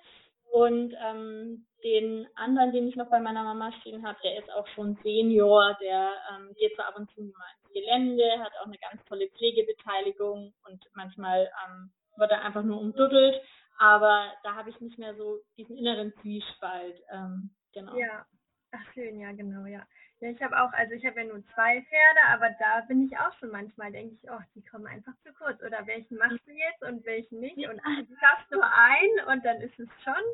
und 0.52 0.94
ähm, 1.04 1.66
den 1.84 2.26
anderen, 2.34 2.72
den 2.72 2.88
ich 2.88 2.96
noch 2.96 3.10
bei 3.10 3.20
meiner 3.20 3.44
Mama 3.44 3.72
stehen 3.80 4.06
habe, 4.06 4.18
der 4.24 4.38
ist 4.38 4.50
auch 4.52 4.66
schon 4.68 4.98
Senior, 5.02 5.76
der 5.80 6.12
ähm, 6.32 6.54
geht 6.58 6.76
so 6.76 6.82
ab 6.82 6.96
und 6.96 7.10
zu 7.12 7.20
mal 7.20 7.46
ins 7.62 7.72
Gelände, 7.72 8.24
hat 8.40 8.52
auch 8.60 8.66
eine 8.66 8.78
ganz 8.78 9.04
tolle 9.04 9.28
Pflegebeteiligung 9.28 10.52
und 10.66 10.84
manchmal 10.94 11.50
ähm, 11.66 11.92
wird 12.16 12.30
er 12.30 12.42
einfach 12.42 12.62
nur 12.62 12.80
umduddelt, 12.80 13.40
aber 13.78 14.32
da 14.42 14.54
habe 14.54 14.70
ich 14.70 14.80
nicht 14.80 14.98
mehr 14.98 15.14
so 15.16 15.40
diesen 15.56 15.76
inneren 15.76 16.12
Zwiespalt, 16.22 17.00
ähm, 17.12 17.50
genau. 17.72 17.96
Ja, 17.96 18.26
ach 18.72 18.92
schön, 18.94 19.20
ja 19.20 19.32
genau, 19.32 19.66
ja. 19.66 19.86
Ja, 20.20 20.30
ich 20.30 20.42
habe 20.42 20.58
auch, 20.58 20.72
also 20.72 20.94
ich 20.94 21.04
habe 21.04 21.20
ja 21.20 21.26
nur 21.26 21.44
zwei 21.54 21.82
Pferde, 21.82 22.20
aber 22.28 22.48
da 22.58 22.80
bin 22.88 23.06
ich 23.06 23.18
auch 23.18 23.32
schon 23.38 23.50
manchmal, 23.50 23.92
denke 23.92 24.14
ich, 24.14 24.30
oh, 24.30 24.40
die 24.54 24.64
kommen 24.64 24.86
einfach 24.86 25.12
zu 25.22 25.32
kurz. 25.34 25.60
Oder 25.62 25.86
welchen 25.86 26.16
machst 26.16 26.40
du 26.46 26.52
jetzt 26.52 26.82
und 26.82 27.04
welchen 27.04 27.40
nicht? 27.40 27.58
Und 27.58 27.80
du 27.84 28.16
schaffst 28.16 28.50
nur 28.50 28.64
einen 28.64 29.28
und 29.28 29.44
dann 29.44 29.60
ist 29.60 29.78
es 29.78 29.88
schon, 30.02 30.24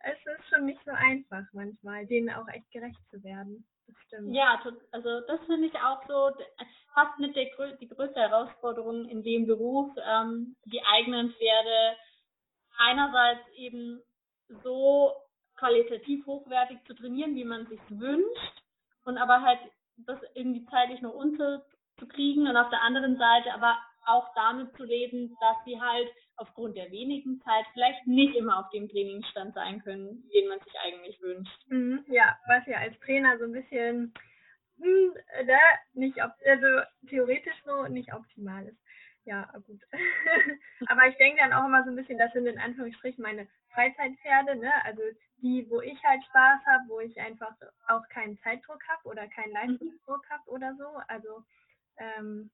es 0.00 0.18
ist 0.38 0.48
schon 0.48 0.64
nicht 0.64 0.80
so 0.86 0.92
einfach 0.92 1.44
manchmal, 1.52 2.06
denen 2.06 2.30
auch 2.30 2.48
echt 2.48 2.70
gerecht 2.70 3.00
zu 3.10 3.22
werden. 3.22 3.66
Das 3.86 3.96
stimmt. 4.06 4.34
Ja, 4.34 4.62
also 4.92 5.20
das 5.26 5.40
finde 5.44 5.66
ich 5.66 5.74
auch 5.74 6.00
so 6.08 6.30
fast 6.94 7.18
mit 7.18 7.36
der 7.36 7.50
die 7.78 7.88
größte 7.88 8.18
Herausforderung 8.18 9.06
in 9.10 9.22
dem 9.22 9.46
Beruf, 9.46 9.92
ähm, 10.02 10.56
die 10.64 10.82
eigenen 10.82 11.30
Pferde 11.34 11.96
einerseits 12.78 13.46
eben 13.56 14.02
so 14.62 15.14
qualitativ 15.56 16.24
hochwertig 16.24 16.78
zu 16.86 16.94
trainieren, 16.94 17.34
wie 17.34 17.44
man 17.44 17.66
sich 17.66 17.80
wünscht 17.90 18.63
und 19.04 19.18
aber 19.18 19.42
halt 19.42 19.60
das 19.96 20.18
irgendwie 20.34 20.64
zeitlich 20.66 21.00
noch 21.02 21.14
unterzukriegen 21.14 22.48
und 22.48 22.56
auf 22.56 22.70
der 22.70 22.82
anderen 22.82 23.16
Seite 23.16 23.52
aber 23.52 23.78
auch 24.06 24.34
damit 24.34 24.74
zu 24.76 24.84
leben, 24.84 25.36
dass 25.40 25.56
sie 25.64 25.80
halt 25.80 26.08
aufgrund 26.36 26.76
der 26.76 26.90
wenigen 26.90 27.40
Zeit 27.40 27.64
vielleicht 27.72 28.06
nicht 28.06 28.34
immer 28.36 28.58
auf 28.58 28.70
dem 28.70 28.88
Trainingsstand 28.88 29.54
sein 29.54 29.82
können, 29.82 30.28
den 30.34 30.48
man 30.48 30.60
sich 30.60 30.74
eigentlich 30.84 31.20
wünscht. 31.22 31.68
Mhm, 31.68 32.04
ja, 32.08 32.36
was 32.48 32.66
ja 32.66 32.78
als 32.78 32.98
Trainer 33.00 33.38
so 33.38 33.44
ein 33.44 33.52
bisschen 33.52 34.12
mh, 34.76 34.86
hm, 34.86 35.46
ne, 35.46 35.58
nicht 35.94 36.20
also 36.20 36.66
theoretisch 37.08 37.56
so 37.64 37.84
nicht 37.84 38.12
optimal 38.12 38.66
ist. 38.66 38.83
Ja, 39.24 39.50
gut. 39.66 39.80
aber 40.86 41.08
ich 41.08 41.16
denke 41.16 41.40
dann 41.40 41.52
auch 41.52 41.64
immer 41.64 41.82
so 41.84 41.90
ein 41.90 41.96
bisschen, 41.96 42.18
das 42.18 42.32
sind 42.32 42.46
in 42.46 42.58
Anführungsstrichen 42.58 43.22
meine 43.22 43.48
Freizeitpferde, 43.70 44.56
ne? 44.56 44.72
Also 44.84 45.02
die, 45.38 45.66
wo 45.70 45.80
ich 45.80 46.02
halt 46.04 46.22
Spaß 46.24 46.60
habe, 46.66 46.88
wo 46.88 47.00
ich 47.00 47.18
einfach 47.18 47.54
auch 47.88 48.06
keinen 48.08 48.38
Zeitdruck 48.40 48.86
habe 48.88 49.08
oder 49.08 49.26
keinen 49.28 49.50
mhm. 49.50 49.70
Leistungsdruck 49.70 50.28
habe 50.28 50.50
oder 50.50 50.74
so. 50.76 50.86
Also 51.08 51.44
ähm, 51.96 52.50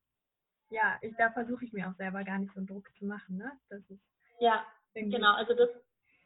ja, 0.71 0.99
ich, 1.03 1.15
da 1.17 1.31
versuche 1.31 1.65
ich 1.65 1.73
mir 1.73 1.89
auch 1.89 1.97
selber 1.97 2.23
gar 2.23 2.39
nicht 2.39 2.53
so 2.55 2.61
einen 2.61 2.69
Druck 2.69 2.89
zu 2.99 3.05
machen, 3.05 3.37
ne? 3.37 3.53
Das 3.69 3.81
ist 3.91 4.01
ja, 4.39 4.65
genau. 4.95 5.35
Also 5.35 5.55
das 5.55 5.69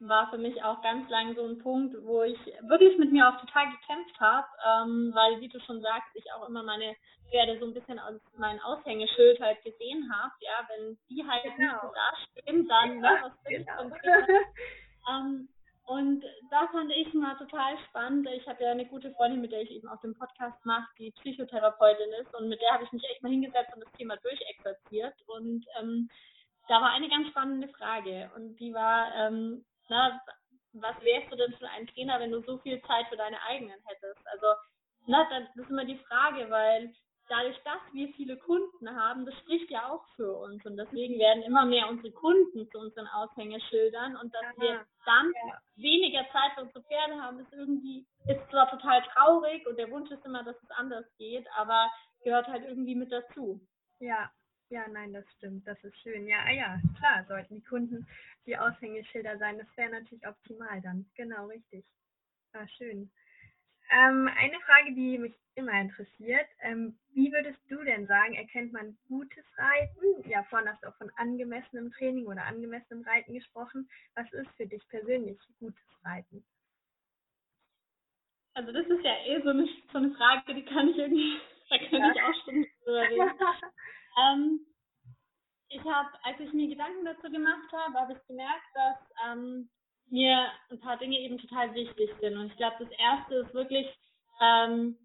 war 0.00 0.28
für 0.30 0.38
mich 0.38 0.62
auch 0.62 0.82
ganz 0.82 1.08
lange 1.08 1.34
so 1.34 1.46
ein 1.46 1.58
Punkt, 1.58 1.94
wo 2.02 2.22
ich 2.22 2.38
wirklich 2.62 2.98
mit 2.98 3.12
mir 3.12 3.28
auch 3.28 3.40
total 3.40 3.70
gekämpft 3.70 4.18
habe, 4.20 4.46
ähm, 4.66 5.12
weil, 5.14 5.40
wie 5.40 5.48
du 5.48 5.60
schon 5.60 5.80
sagst, 5.80 6.10
ich 6.14 6.24
auch 6.32 6.48
immer 6.48 6.62
meine 6.62 6.94
Pferde 7.30 7.58
so 7.58 7.66
ein 7.66 7.74
bisschen 7.74 7.98
als 7.98 8.20
mein 8.36 8.60
Aushängeschild 8.60 9.40
halt 9.40 9.62
gesehen 9.62 10.12
habe. 10.12 10.32
Ja, 10.40 10.68
wenn 10.68 10.98
die 11.08 11.24
halt 11.26 11.42
genau. 11.44 11.58
nicht 11.58 11.82
so 11.82 11.92
dastehen, 11.94 12.68
dann, 12.68 13.00
ne, 13.00 13.18
was 13.22 13.42
bin 13.42 13.60
ich 13.60 13.66
genau. 13.66 13.90
ähm, 15.10 15.48
und 15.86 16.24
da 16.50 16.66
fand 16.68 16.90
ich 16.92 17.12
mal 17.12 17.36
total 17.36 17.76
spannend. 17.88 18.26
Ich 18.34 18.46
habe 18.48 18.64
ja 18.64 18.70
eine 18.70 18.86
gute 18.86 19.10
Freundin, 19.12 19.42
mit 19.42 19.52
der 19.52 19.62
ich 19.62 19.70
eben 19.70 19.88
auch 19.88 20.00
den 20.00 20.14
Podcast 20.14 20.64
mache, 20.64 20.88
die 20.98 21.10
Psychotherapeutin 21.10 22.10
ist 22.22 22.34
und 22.34 22.48
mit 22.48 22.60
der 22.60 22.72
habe 22.72 22.84
ich 22.84 22.92
mich 22.92 23.04
echt 23.10 23.22
mal 23.22 23.30
hingesetzt 23.30 23.70
und 23.74 23.84
das 23.84 23.92
Thema 23.92 24.16
durchexerziert. 24.16 25.14
Und 25.26 25.66
ähm, 25.78 26.08
da 26.68 26.80
war 26.80 26.90
eine 26.92 27.10
ganz 27.10 27.28
spannende 27.28 27.68
Frage 27.68 28.30
und 28.34 28.56
die 28.56 28.72
war, 28.72 29.14
ähm, 29.14 29.64
na, 29.88 30.20
was 30.72 31.00
wärst 31.02 31.30
du 31.30 31.36
denn 31.36 31.52
für 31.54 31.68
ein 31.68 31.86
Trainer, 31.88 32.18
wenn 32.20 32.32
du 32.32 32.42
so 32.42 32.58
viel 32.58 32.80
Zeit 32.82 33.06
für 33.08 33.16
deine 33.16 33.40
eigenen 33.42 33.78
hättest? 33.84 34.26
Also, 34.26 34.46
na, 35.06 35.26
das 35.30 35.64
ist 35.64 35.70
immer 35.70 35.84
die 35.84 35.98
Frage, 35.98 36.50
weil 36.50 36.92
dadurch, 37.28 37.56
dass 37.64 37.80
wir 37.92 38.08
viele 38.14 38.36
Kunden 38.36 38.94
haben, 38.94 39.24
das 39.24 39.34
spricht 39.38 39.70
ja 39.70 39.90
auch 39.90 40.04
für 40.16 40.32
uns. 40.36 40.64
Und 40.66 40.76
deswegen 40.76 41.18
werden 41.18 41.42
immer 41.42 41.64
mehr 41.64 41.88
unsere 41.88 42.12
Kunden 42.12 42.68
zu 42.70 42.78
unseren 42.78 43.06
Aushängeschildern. 43.06 44.16
Und 44.16 44.34
dass 44.34 44.44
Aha. 44.44 44.54
wir 44.58 44.86
dann 45.06 45.32
ja. 45.48 45.58
weniger 45.76 46.24
Zeit 46.32 46.52
für 46.54 46.62
unsere 46.62 46.82
Pferde 46.82 47.20
haben, 47.20 47.40
ist 47.40 47.52
irgendwie, 47.52 48.06
ist 48.26 48.50
zwar 48.50 48.70
total 48.70 49.02
traurig 49.14 49.66
und 49.66 49.78
der 49.78 49.90
Wunsch 49.90 50.10
ist 50.10 50.24
immer, 50.24 50.42
dass 50.42 50.56
es 50.62 50.70
anders 50.70 51.06
geht, 51.16 51.46
aber 51.56 51.90
gehört 52.22 52.46
halt 52.48 52.64
irgendwie 52.64 52.94
mit 52.94 53.12
dazu. 53.12 53.60
Ja, 54.00 54.30
ja, 54.74 54.88
nein, 54.88 55.12
das 55.12 55.24
stimmt. 55.38 55.66
Das 55.68 55.78
ist 55.84 55.96
schön. 56.02 56.26
Ja, 56.26 56.38
ah 56.44 56.50
ja, 56.50 56.80
klar, 56.98 57.24
sollten 57.28 57.54
die 57.54 57.64
Kunden 57.64 58.06
die 58.44 58.58
Aushängeschilder 58.58 59.38
sein. 59.38 59.56
Das 59.56 59.68
wäre 59.76 59.90
natürlich 59.90 60.26
optimal 60.26 60.80
dann. 60.80 61.06
Genau, 61.14 61.46
richtig. 61.46 61.84
Ah, 62.52 62.66
schön. 62.76 63.08
Ähm, 63.92 64.28
eine 64.36 64.58
Frage, 64.66 64.92
die 64.94 65.18
mich 65.18 65.34
immer 65.54 65.80
interessiert. 65.80 66.48
Ähm, 66.60 66.98
wie 67.12 67.30
würdest 67.30 67.60
du 67.68 67.84
denn 67.84 68.08
sagen, 68.08 68.34
erkennt 68.34 68.72
man 68.72 68.98
gutes 69.06 69.44
Reiten? 69.56 70.28
Ja, 70.28 70.42
vorhin 70.42 70.68
hast 70.68 70.82
du 70.82 70.88
auch 70.88 70.96
von 70.96 71.10
angemessenem 71.18 71.92
Training 71.92 72.26
oder 72.26 72.44
angemessenem 72.44 73.04
Reiten 73.04 73.32
gesprochen. 73.32 73.88
Was 74.16 74.30
ist 74.32 74.50
für 74.56 74.66
dich 74.66 74.82
persönlich 74.88 75.38
gutes 75.60 75.84
Reiten? 76.04 76.44
Also 78.54 78.72
das 78.72 78.86
ist 78.86 79.04
ja 79.04 79.14
eh 79.26 79.40
so 79.42 79.50
eine, 79.50 79.68
so 79.92 79.98
eine 79.98 80.10
Frage, 80.16 80.54
die 80.54 80.64
kann 80.64 80.88
ich 80.88 80.98
irgendwie, 80.98 81.38
da 81.70 81.78
kann 81.78 82.00
ja. 82.00 82.12
ich 82.12 82.22
auch 82.22 82.44
schon 82.44 82.66
drüber 82.82 83.02
reden. 83.02 83.38
ähm, 84.16 84.60
ich 85.68 85.82
habe, 85.84 86.08
als 86.22 86.38
ich 86.40 86.52
mir 86.52 86.68
Gedanken 86.68 87.04
dazu 87.04 87.30
gemacht 87.30 87.72
habe, 87.72 88.00
habe 88.00 88.12
ich 88.12 88.26
gemerkt, 88.26 88.66
dass 88.74 88.96
ähm, 89.26 89.68
mir 90.10 90.50
ein 90.70 90.80
paar 90.80 90.96
Dinge 90.98 91.18
eben 91.18 91.38
total 91.38 91.74
wichtig 91.74 92.10
sind. 92.20 92.36
Und 92.36 92.46
ich 92.46 92.56
glaube, 92.56 92.84
das 92.84 92.98
erste 92.98 93.34
ist 93.36 93.54
wirklich, 93.54 93.86
ähm, 94.40 94.96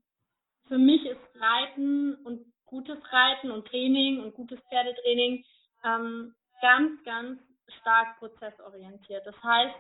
für 0.68 0.78
mich 0.78 1.06
ist 1.06 1.20
Reiten 1.36 2.16
und 2.26 2.46
gutes 2.66 3.00
Reiten 3.12 3.50
und 3.52 3.68
Training 3.68 4.22
und 4.22 4.36
gutes 4.36 4.60
Pferdetraining 4.70 5.44
ähm, 5.84 6.36
ganz, 6.62 7.04
ganz 7.04 7.42
stark 7.80 8.20
prozessorientiert. 8.20 9.26
Das 9.26 9.42
heißt, 9.42 9.76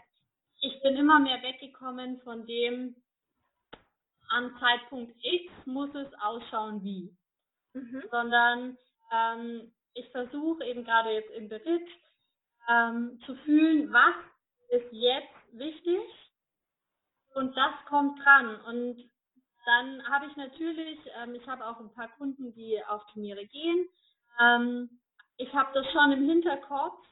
ich 0.61 0.81
bin 0.81 0.95
immer 0.95 1.19
mehr 1.19 1.41
weggekommen 1.41 2.19
von 2.21 2.45
dem, 2.45 2.95
am 4.29 4.57
Zeitpunkt 4.59 5.15
X 5.21 5.51
muss 5.65 5.93
es 5.95 6.13
ausschauen 6.21 6.83
wie, 6.83 7.15
mhm. 7.73 8.03
sondern 8.11 8.77
ähm, 9.11 9.71
ich 9.93 10.09
versuche 10.11 10.63
eben 10.65 10.83
gerade 10.83 11.11
jetzt 11.11 11.31
im 11.31 11.49
Beritt 11.49 11.87
ähm, 12.69 13.19
zu 13.25 13.35
fühlen, 13.37 13.91
was 13.91 14.15
ist 14.69 14.91
jetzt 14.91 15.33
wichtig 15.53 16.01
und 17.33 17.55
das 17.55 17.73
kommt 17.87 18.23
dran. 18.23 18.59
Und 18.61 19.09
dann 19.65 20.07
habe 20.09 20.27
ich 20.27 20.35
natürlich, 20.35 20.99
ähm, 21.21 21.35
ich 21.35 21.47
habe 21.47 21.65
auch 21.65 21.79
ein 21.79 21.93
paar 21.93 22.09
Kunden, 22.17 22.53
die 22.53 22.83
auf 22.85 23.05
Turniere 23.13 23.45
gehen. 23.45 23.87
Ähm, 24.39 25.01
ich 25.37 25.53
habe 25.53 25.71
das 25.73 25.89
schon 25.91 26.11
im 26.11 26.27
Hinterkopf, 26.27 27.05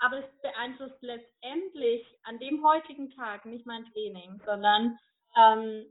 aber 0.00 0.18
es 0.18 0.40
beeinflusst 0.42 1.00
letztendlich 1.02 2.06
an 2.24 2.38
dem 2.38 2.64
heutigen 2.64 3.10
Tag 3.10 3.44
nicht 3.46 3.66
mein 3.66 3.84
Training, 3.92 4.40
sondern 4.44 4.98
ähm, 5.36 5.86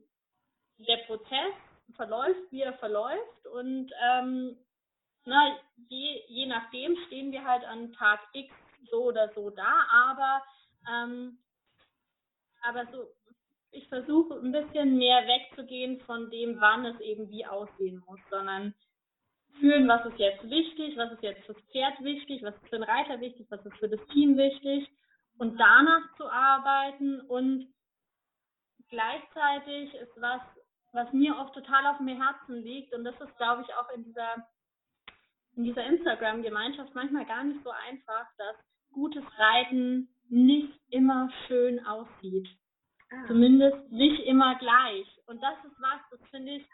der 0.77 0.97
Prozess 1.05 1.53
verläuft, 1.95 2.51
wie 2.51 2.61
er 2.61 2.73
verläuft 2.73 3.47
und 3.47 3.91
ähm, 4.01 4.57
na, 5.25 5.57
je, 5.89 6.23
je 6.27 6.45
nachdem 6.45 6.95
stehen 7.07 7.31
wir 7.31 7.43
halt 7.43 7.63
an 7.63 7.93
Tag 7.93 8.19
X 8.33 8.53
so 8.89 9.03
oder 9.03 9.31
so 9.33 9.49
da, 9.49 9.88
aber 9.91 10.43
ähm, 10.89 11.39
aber 12.62 12.86
so, 12.91 13.07
ich 13.71 13.88
versuche 13.88 14.36
ein 14.36 14.51
bisschen 14.51 14.97
mehr 14.97 15.25
wegzugehen 15.27 15.99
von 16.01 16.29
dem, 16.29 16.59
wann 16.62 16.86
es 16.86 16.99
eben 17.01 17.29
wie 17.29 17.45
aussehen 17.45 18.03
muss, 18.07 18.19
sondern 18.29 18.73
fühlen, 19.59 19.88
was 19.88 20.05
ist 20.05 20.19
jetzt 20.19 20.49
wichtig, 20.49 20.97
was 20.97 21.12
ist 21.12 21.23
jetzt 21.23 21.43
fürs 21.45 21.62
Pferd 21.71 22.03
wichtig, 22.03 22.43
was 22.43 22.55
ist 22.55 22.69
für 22.69 22.77
den 22.77 22.83
Reiter 22.83 23.19
wichtig, 23.19 23.45
was 23.49 23.65
ist 23.65 23.77
für 23.77 23.89
das 23.89 24.05
Team 24.07 24.38
wichtig 24.38 24.89
und 25.38 25.59
danach 25.59 26.15
zu 26.17 26.29
arbeiten 26.29 27.21
und 27.21 27.67
gleichzeitig 28.89 29.93
ist 29.95 30.21
was, 30.21 30.41
was 30.91 31.12
mir 31.13 31.38
oft 31.38 31.53
total 31.53 31.88
auf 31.88 31.97
dem 31.97 32.07
Herzen 32.07 32.63
liegt 32.63 32.93
und 32.93 33.03
das 33.03 33.19
ist, 33.19 33.36
glaube 33.38 33.63
ich, 33.63 33.73
auch 33.75 33.89
in 33.95 34.03
dieser, 34.03 34.47
in 35.55 35.63
dieser 35.63 35.85
Instagram-Gemeinschaft 35.85 36.93
manchmal 36.95 37.25
gar 37.25 37.43
nicht 37.43 37.63
so 37.63 37.69
einfach, 37.69 38.27
dass 38.37 38.55
gutes 38.91 39.23
Reiten 39.37 40.09
nicht 40.29 40.73
immer 40.89 41.29
schön 41.47 41.85
aussieht. 41.85 42.47
Ah. 43.11 43.27
Zumindest 43.27 43.91
nicht 43.91 44.23
immer 44.25 44.55
gleich. 44.55 45.07
Und 45.27 45.41
das 45.41 45.55
ist 45.65 45.79
was, 45.79 45.99
das 46.11 46.29
finde 46.29 46.55
ich 46.55 46.65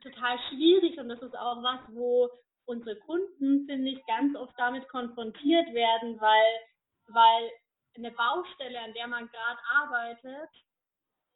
total 0.00 0.38
schwierig 0.50 0.98
und 0.98 1.08
das 1.08 1.20
ist 1.22 1.36
auch 1.36 1.62
was, 1.62 1.80
wo 1.94 2.28
unsere 2.66 2.96
Kunden, 2.96 3.66
finde 3.66 3.90
ich, 3.90 4.06
ganz 4.06 4.34
oft 4.36 4.54
damit 4.58 4.88
konfrontiert 4.88 5.72
werden, 5.72 6.20
weil, 6.20 6.60
weil 7.08 7.50
eine 7.96 8.10
Baustelle, 8.10 8.80
an 8.80 8.92
der 8.92 9.06
man 9.06 9.28
gerade 9.28 9.60
arbeitet, 9.72 10.50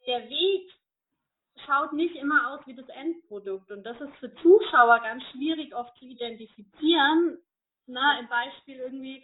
der 0.07 0.29
Weg 0.29 0.70
schaut 1.71 1.93
nicht 1.93 2.17
immer 2.17 2.51
aus 2.51 2.61
wie 2.67 2.75
das 2.75 2.89
Endprodukt. 2.89 3.71
Und 3.71 3.85
das 3.85 4.01
ist 4.01 4.15
für 4.17 4.35
Zuschauer 4.37 4.99
ganz 5.01 5.23
schwierig 5.33 5.75
oft 5.75 5.97
zu 5.99 6.05
identifizieren. 6.05 7.39
Na, 7.87 8.19
im 8.19 8.29
Beispiel 8.29 8.79
irgendwie, 8.79 9.23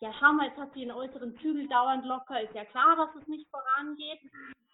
ja, 0.00 0.12
schau 0.18 0.32
mal, 0.32 0.48
jetzt 0.48 0.58
hat 0.58 0.72
sie 0.72 0.82
einen 0.82 0.92
äußeren 0.92 1.38
Zügel 1.38 1.68
dauernd 1.68 2.04
locker, 2.04 2.40
ist 2.40 2.54
ja 2.54 2.64
klar, 2.64 2.96
dass 2.96 3.22
es 3.22 3.28
nicht 3.28 3.48
vorangeht. 3.50 4.20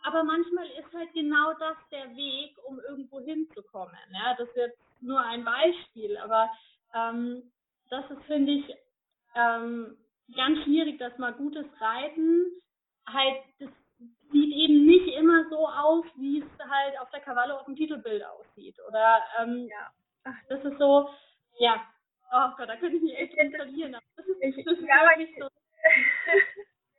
Aber 0.03 0.25
manchmal 0.25 0.67
ist 0.67 0.93
halt 0.95 1.13
genau 1.13 1.53
das 1.55 1.77
der 1.91 2.17
Weg, 2.17 2.57
um 2.67 2.81
irgendwo 2.81 3.21
hinzukommen. 3.21 3.97
Ja, 4.13 4.35
das 4.39 4.49
ist 4.49 4.57
jetzt 4.57 4.79
nur 5.01 5.21
ein 5.21 5.45
Beispiel, 5.45 6.17
aber 6.19 6.51
ähm, 6.95 7.51
das 7.91 8.09
ist, 8.11 8.23
finde 8.25 8.53
ich, 8.53 8.75
ähm, 9.35 9.97
ganz 10.35 10.63
schwierig, 10.65 10.99
dass 10.99 11.17
mal 11.19 11.33
gutes 11.33 11.67
Reiten 11.81 12.47
halt, 13.07 13.43
das 13.59 13.71
sieht 14.31 14.55
eben 14.55 14.87
nicht 14.87 15.15
immer 15.17 15.49
so 15.49 15.69
aus, 15.69 16.05
wie 16.17 16.41
es 16.41 16.69
halt 16.69 16.99
auf 17.01 17.11
der 17.11 17.21
Cavallo 17.21 17.57
auf 17.57 17.65
dem 17.67 17.77
Titelbild 17.77 18.25
aussieht. 18.25 18.77
Oder 18.89 19.23
ähm, 19.41 19.69
ja. 19.71 19.91
Ach, 20.25 20.37
das 20.49 20.63
ist 20.65 20.79
so, 20.79 21.09
ja, 21.59 21.83
oh 22.33 22.51
Gott, 22.57 22.69
da 22.69 22.77
könnte 22.77 22.97
ich 22.97 23.03
mich 23.03 23.17
echt 23.17 23.35
verlieren. 23.55 23.97
Das 24.17 24.27
ist, 24.27 24.43
ich, 24.43 24.65
das 24.65 24.79
ist 24.79 24.87
ja, 24.87 25.01
aber 25.01 25.27
so. 25.39 25.49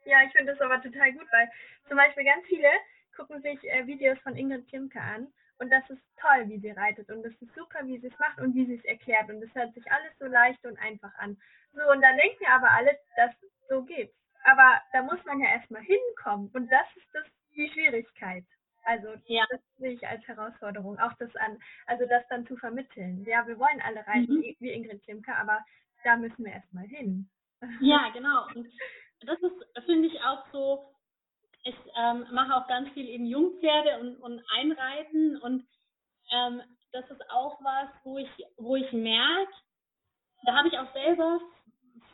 ja, 0.10 0.22
ich 0.26 0.32
finde 0.32 0.52
das 0.52 0.60
aber 0.60 0.82
total 0.82 1.12
gut, 1.12 1.26
weil 1.30 1.50
zum 1.88 1.96
Beispiel 1.96 2.24
ganz 2.24 2.44
viele 2.46 2.68
gucken 3.16 3.40
sich 3.42 3.62
äh, 3.64 3.86
Videos 3.86 4.18
von 4.20 4.36
Ingrid 4.36 4.66
Klimke 4.68 5.00
an 5.00 5.32
und 5.58 5.70
das 5.70 5.88
ist 5.90 6.02
toll, 6.16 6.48
wie 6.48 6.58
sie 6.58 6.70
reitet 6.70 7.10
und 7.10 7.22
das 7.22 7.32
ist 7.34 7.54
super, 7.54 7.80
wie 7.84 7.98
sie 7.98 8.08
es 8.08 8.18
macht 8.18 8.40
und 8.40 8.54
wie 8.54 8.66
sie 8.66 8.74
es 8.74 8.84
erklärt 8.84 9.28
und 9.28 9.42
es 9.42 9.54
hört 9.54 9.72
sich 9.74 9.90
alles 9.92 10.12
so 10.18 10.26
leicht 10.26 10.64
und 10.64 10.78
einfach 10.78 11.14
an. 11.18 11.36
So, 11.72 11.82
und 11.90 12.02
dann 12.02 12.16
denken 12.16 12.40
wir 12.40 12.50
aber 12.50 12.70
alle, 12.70 12.98
dass 13.16 13.32
so 13.68 13.82
geht's. 13.82 14.14
Aber 14.44 14.80
da 14.92 15.02
muss 15.02 15.24
man 15.24 15.40
ja 15.40 15.50
erstmal 15.50 15.82
hinkommen 15.82 16.50
und 16.52 16.70
das 16.70 16.86
ist 16.96 17.06
das, 17.12 17.24
die 17.54 17.68
Schwierigkeit. 17.70 18.44
Also 18.84 19.14
ja. 19.26 19.44
das 19.50 19.60
sehe 19.78 19.92
ich 19.92 20.06
als 20.06 20.26
Herausforderung, 20.26 20.98
auch 20.98 21.12
das 21.14 21.34
an, 21.36 21.58
also 21.86 22.04
das 22.06 22.26
dann 22.28 22.46
zu 22.46 22.56
vermitteln. 22.56 23.24
Ja, 23.24 23.46
wir 23.46 23.58
wollen 23.58 23.80
alle 23.82 24.06
reiten 24.06 24.34
mhm. 24.34 24.56
wie 24.58 24.70
Ingrid 24.70 25.02
Klimke, 25.04 25.34
aber 25.36 25.64
da 26.04 26.16
müssen 26.16 26.44
wir 26.44 26.52
erstmal 26.52 26.86
hin. 26.86 27.28
Ja, 27.80 28.08
genau. 28.12 28.46
Und 28.56 28.66
das 29.20 29.38
ist, 29.40 29.84
finde 29.86 30.08
ich, 30.08 30.20
auch 30.22 30.44
so, 30.50 30.92
ich 31.62 31.76
ähm, 31.96 32.26
mache 32.32 32.56
auch 32.56 32.66
ganz 32.66 32.90
viel 32.90 33.08
eben 33.08 33.24
Jungpferde 33.24 34.00
und, 34.00 34.16
und 34.16 34.42
Einreiten 34.50 35.36
und 35.36 35.64
ähm, 36.32 36.60
das 36.90 37.08
ist 37.08 37.30
auch 37.30 37.62
was, 37.62 37.88
wo 38.02 38.18
ich, 38.18 38.28
wo 38.56 38.74
ich 38.74 38.92
merke, 38.92 39.52
da 40.44 40.56
habe 40.56 40.66
ich 40.66 40.76
auch 40.76 40.92
selber 40.92 41.40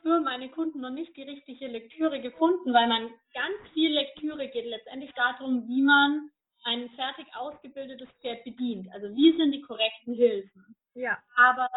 für 0.02 0.20
meine 0.20 0.48
Kunden 0.50 0.80
noch 0.80 0.90
nicht 0.90 1.16
die 1.16 1.22
richtige 1.22 1.66
Lektüre 1.66 2.20
gefunden, 2.20 2.72
weil 2.72 2.88
man 2.88 3.10
ganz 3.34 3.56
viel 3.72 3.92
Lektüre 3.92 4.48
geht 4.48 4.66
letztendlich 4.66 5.12
darum, 5.14 5.66
wie 5.68 5.82
man 5.82 6.30
ein 6.64 6.90
fertig 6.90 7.26
ausgebildetes 7.34 8.08
Pferd 8.20 8.44
bedient. 8.44 8.88
Also 8.92 9.08
wie 9.14 9.36
sind 9.36 9.52
die 9.52 9.62
korrekten 9.62 10.14
Hilfen. 10.14 10.76
Ja. 10.94 11.18
Aber 11.36 11.68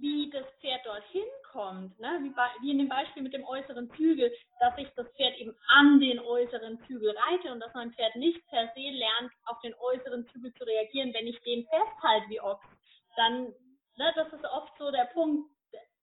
wie 0.00 0.30
das 0.30 0.44
Pferd 0.60 0.84
dorthin 0.84 1.24
kommt, 1.50 1.98
ne? 1.98 2.20
wie, 2.22 2.34
wie 2.62 2.70
in 2.70 2.78
dem 2.78 2.88
Beispiel 2.88 3.22
mit 3.22 3.32
dem 3.32 3.44
äußeren 3.44 3.90
Zügel, 3.96 4.32
dass 4.60 4.76
ich 4.76 4.88
das 4.96 5.08
Pferd 5.16 5.38
eben 5.38 5.56
an 5.68 5.98
den 5.98 6.20
äußeren 6.20 6.78
Zügel 6.86 7.14
reite 7.16 7.52
und 7.52 7.60
dass 7.60 7.72
mein 7.74 7.92
Pferd 7.92 8.14
nicht 8.16 8.46
per 8.48 8.70
se 8.74 8.90
lernt, 8.90 9.32
auf 9.46 9.58
den 9.60 9.74
äußeren 9.74 10.26
Zügel 10.28 10.52
zu 10.54 10.64
reagieren, 10.64 11.14
wenn 11.14 11.26
ich 11.26 11.40
den 11.40 11.66
festhalte 11.66 12.28
wie 12.28 12.40
Ochs, 12.40 12.66
dann, 13.16 13.44
ne, 13.96 14.12
das 14.14 14.32
ist 14.32 14.44
oft 14.44 14.76
so 14.78 14.90
der 14.90 15.06
Punkt, 15.06 15.50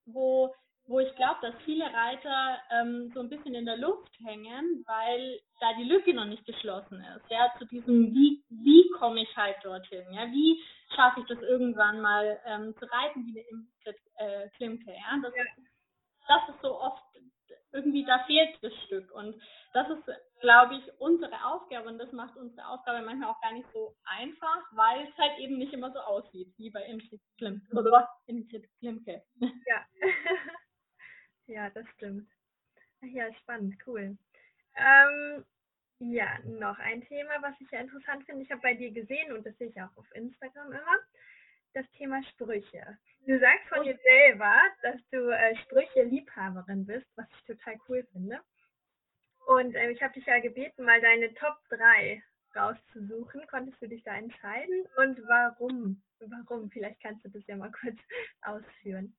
wo 0.06 0.54
wo 0.88 1.00
ich 1.00 1.16
glaube, 1.16 1.40
dass 1.42 1.56
viele 1.64 1.86
Reiter 1.86 2.60
ähm, 2.72 3.12
so 3.14 3.20
ein 3.20 3.30
bisschen 3.30 3.56
in 3.56 3.66
der 3.66 3.78
Luft 3.78 4.12
hängen, 4.24 4.84
weil 4.86 5.40
da 5.60 5.74
die 5.74 5.84
Lücke 5.84 6.14
noch 6.14 6.26
nicht 6.26 6.46
geschlossen 6.46 7.04
ist. 7.16 7.30
Ja, 7.32 7.52
zu 7.58 7.66
diesem, 7.66 8.14
wie, 8.14 8.44
wie 8.50 8.90
komme 9.00 9.22
ich 9.22 9.36
halt 9.36 9.58
dorthin? 9.64 10.06
Ja, 10.12 10.28
wie 10.32 10.62
schaffe 10.96 11.22
ich 11.22 11.26
das 11.28 11.42
irgendwann 11.42 12.02
mal 12.02 12.40
ähm, 12.46 12.76
zu 12.78 12.86
reiten 12.86 13.26
wie 13.26 13.44
eine 13.52 14.44
äh, 14.44 14.50
Klimke? 14.50 14.92
Ja, 14.92 15.20
das, 15.24 15.34
das 16.28 16.56
ist 16.56 16.62
so 16.62 16.80
oft 16.80 17.04
irgendwie, 17.72 18.06
da 18.06 18.24
fehlt 18.26 18.58
das 18.62 18.74
Stück. 18.86 19.12
Und 19.12 19.36
das 19.74 19.90
ist, 19.90 20.04
glaube 20.40 20.76
ich, 20.76 21.02
unsere 21.02 21.46
Aufgabe 21.46 21.90
und 21.90 21.98
das 21.98 22.12
macht 22.12 22.38
unsere 22.38 22.68
Aufgabe 22.68 23.02
manchmal 23.02 23.30
auch 23.30 23.42
gar 23.42 23.52
nicht 23.54 23.68
so 23.74 23.96
einfach, 24.06 24.62
weil 24.72 25.08
es 25.08 25.18
halt 25.18 25.40
eben 25.40 25.58
nicht 25.58 25.74
immer 25.74 25.92
so 25.92 26.00
aussieht, 26.00 26.54
wie 26.58 26.70
bei 26.70 26.86
Ingrid 26.86 27.22
Klimke. 27.38 27.76
Oder 27.76 27.92
was? 27.92 28.08
Ingrid 28.28 28.70
Klimke. 28.80 29.24
Ja. 29.42 29.86
Ja, 31.48 31.70
das 31.70 31.86
stimmt. 31.96 32.28
Ach 33.04 33.08
ja, 33.08 33.32
spannend, 33.56 33.76
cool. 33.88 34.18
Ähm, 34.76 35.46
ja, 36.00 36.40
noch 36.44 36.78
ein 36.80 37.02
Thema, 37.08 37.42
was 37.42 37.54
ich 37.60 37.72
ja 37.72 37.80
interessant 37.80 38.26
finde. 38.26 38.44
Ich 38.44 38.52
habe 38.52 38.62
bei 38.62 38.74
dir 38.74 38.92
gesehen 38.92 39.32
und 39.32 39.46
das 39.46 39.58
sehe 39.58 39.70
ich 39.70 39.82
auch 39.82 39.96
auf 39.96 40.12
Instagram 40.14 40.72
immer, 40.72 41.00
das 41.74 41.90
Thema 41.92 42.22
Sprüche. 42.24 42.98
Du 43.26 43.40
sagst 43.40 43.68
von 43.70 43.84
dir 43.84 43.98
selber, 43.98 44.54
dass 44.82 44.98
du 45.12 45.30
äh, 45.30 45.56
Sprüche-Liebhaberin 45.58 46.86
bist, 46.86 47.08
was 47.16 47.26
ich 47.32 47.44
total 47.46 47.78
cool 47.88 48.06
finde. 48.12 48.40
Und 49.48 49.76
äh, 49.76 49.92
ich 49.92 50.02
habe 50.02 50.14
dich 50.14 50.26
ja 50.26 50.40
gebeten, 50.40 50.84
mal 50.84 51.02
deine 51.02 51.34
Top 51.36 51.58
3 51.70 52.22
rauszusuchen. 52.56 53.48
Konntest 53.48 53.82
du 53.82 53.88
dich 53.88 54.04
da 54.04 54.16
entscheiden? 54.16 54.86
Und 54.98 55.20
warum? 55.28 56.02
Warum? 56.20 56.70
Vielleicht 56.72 57.02
kannst 57.02 57.24
du 57.26 57.30
das 57.30 57.46
ja 57.48 57.56
mal 57.56 57.72
kurz 57.72 57.98
ausführen. 58.42 59.16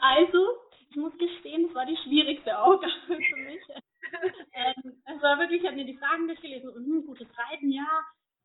Also, 0.00 0.38
ich 0.90 0.96
muss 0.96 1.16
gestehen, 1.18 1.66
das 1.66 1.74
war 1.74 1.86
die 1.86 1.96
schwierigste 1.96 2.58
Aufgabe 2.58 2.94
für 3.06 3.36
mich. 3.36 3.62
ähm, 4.54 5.02
es 5.04 5.22
war 5.22 5.38
wirklich, 5.38 5.60
ich 5.60 5.66
habe 5.66 5.76
mir 5.76 5.84
die 5.84 5.98
Fragen 5.98 6.26
durchgelesen 6.26 6.70
und 6.70 6.84
hm, 6.84 7.06
gutes 7.06 7.28
Reiten, 7.36 7.70
ja, 7.70 7.86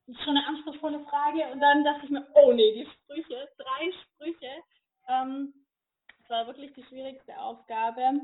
das 0.07 0.17
ist 0.17 0.23
schon 0.23 0.35
eine 0.35 0.45
anspruchsvolle 0.47 0.99
Frage. 1.05 1.51
Und 1.51 1.61
dann 1.61 1.83
dachte 1.83 2.05
ich 2.05 2.09
mir, 2.11 2.27
oh 2.35 2.51
nee, 2.51 2.73
die 2.73 2.89
Sprüche, 2.89 3.49
drei 3.57 3.91
Sprüche. 4.03 4.51
Ähm, 5.07 5.53
das 6.19 6.29
war 6.29 6.47
wirklich 6.47 6.73
die 6.73 6.83
schwierigste 6.83 7.37
Aufgabe. 7.37 8.19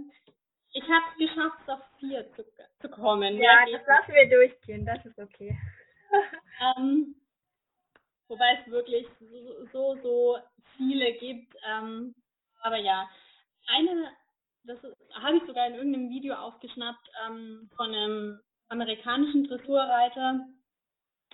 Ich 0.74 0.84
habe 0.84 1.06
es 1.12 1.18
geschafft, 1.18 1.70
auf 1.70 1.82
vier 2.00 2.30
zu, 2.34 2.44
zu 2.82 2.90
kommen. 2.90 3.38
Ja, 3.38 3.66
ja 3.66 3.78
das 3.78 3.88
lassen 3.88 4.14
wir 4.14 4.30
durchgehen, 4.30 4.86
das 4.86 5.06
ist 5.06 5.18
okay. 5.18 5.58
ähm, 6.78 7.16
wobei 8.28 8.60
es 8.60 8.72
wirklich 8.72 9.08
so, 9.20 9.66
so, 9.72 10.02
so 10.02 10.38
viele 10.78 11.14
gibt. 11.14 11.56
Ähm, 11.66 12.14
aber 12.62 12.78
ja, 12.78 13.10
eine, 13.70 14.12
das 14.64 14.80
habe 15.14 15.38
ich 15.38 15.44
sogar 15.46 15.68
in 15.68 15.76
irgendeinem 15.76 16.10
Video 16.10 16.36
aufgeschnappt 16.36 17.10
ähm, 17.26 17.70
von 17.76 17.94
einem 17.94 18.40
amerikanischen 18.70 19.48
Dressurreiter. 19.48 20.46